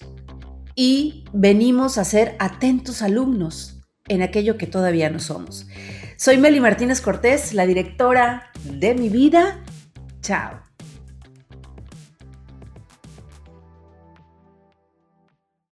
y 0.76 1.26
venimos 1.34 1.98
a 1.98 2.06
ser 2.06 2.38
atentos 2.40 3.02
alumnos 3.02 3.82
en 4.08 4.22
aquello 4.22 4.58
que 4.58 4.66
todavía 4.66 5.10
no 5.10 5.20
somos. 5.20 5.68
Soy 6.20 6.38
Meli 6.38 6.60
Martínez 6.60 7.00
Cortés, 7.00 7.54
la 7.54 7.66
directora 7.66 8.52
de 8.66 8.94
mi 8.94 9.08
vida. 9.08 9.64
Chao. 10.20 10.69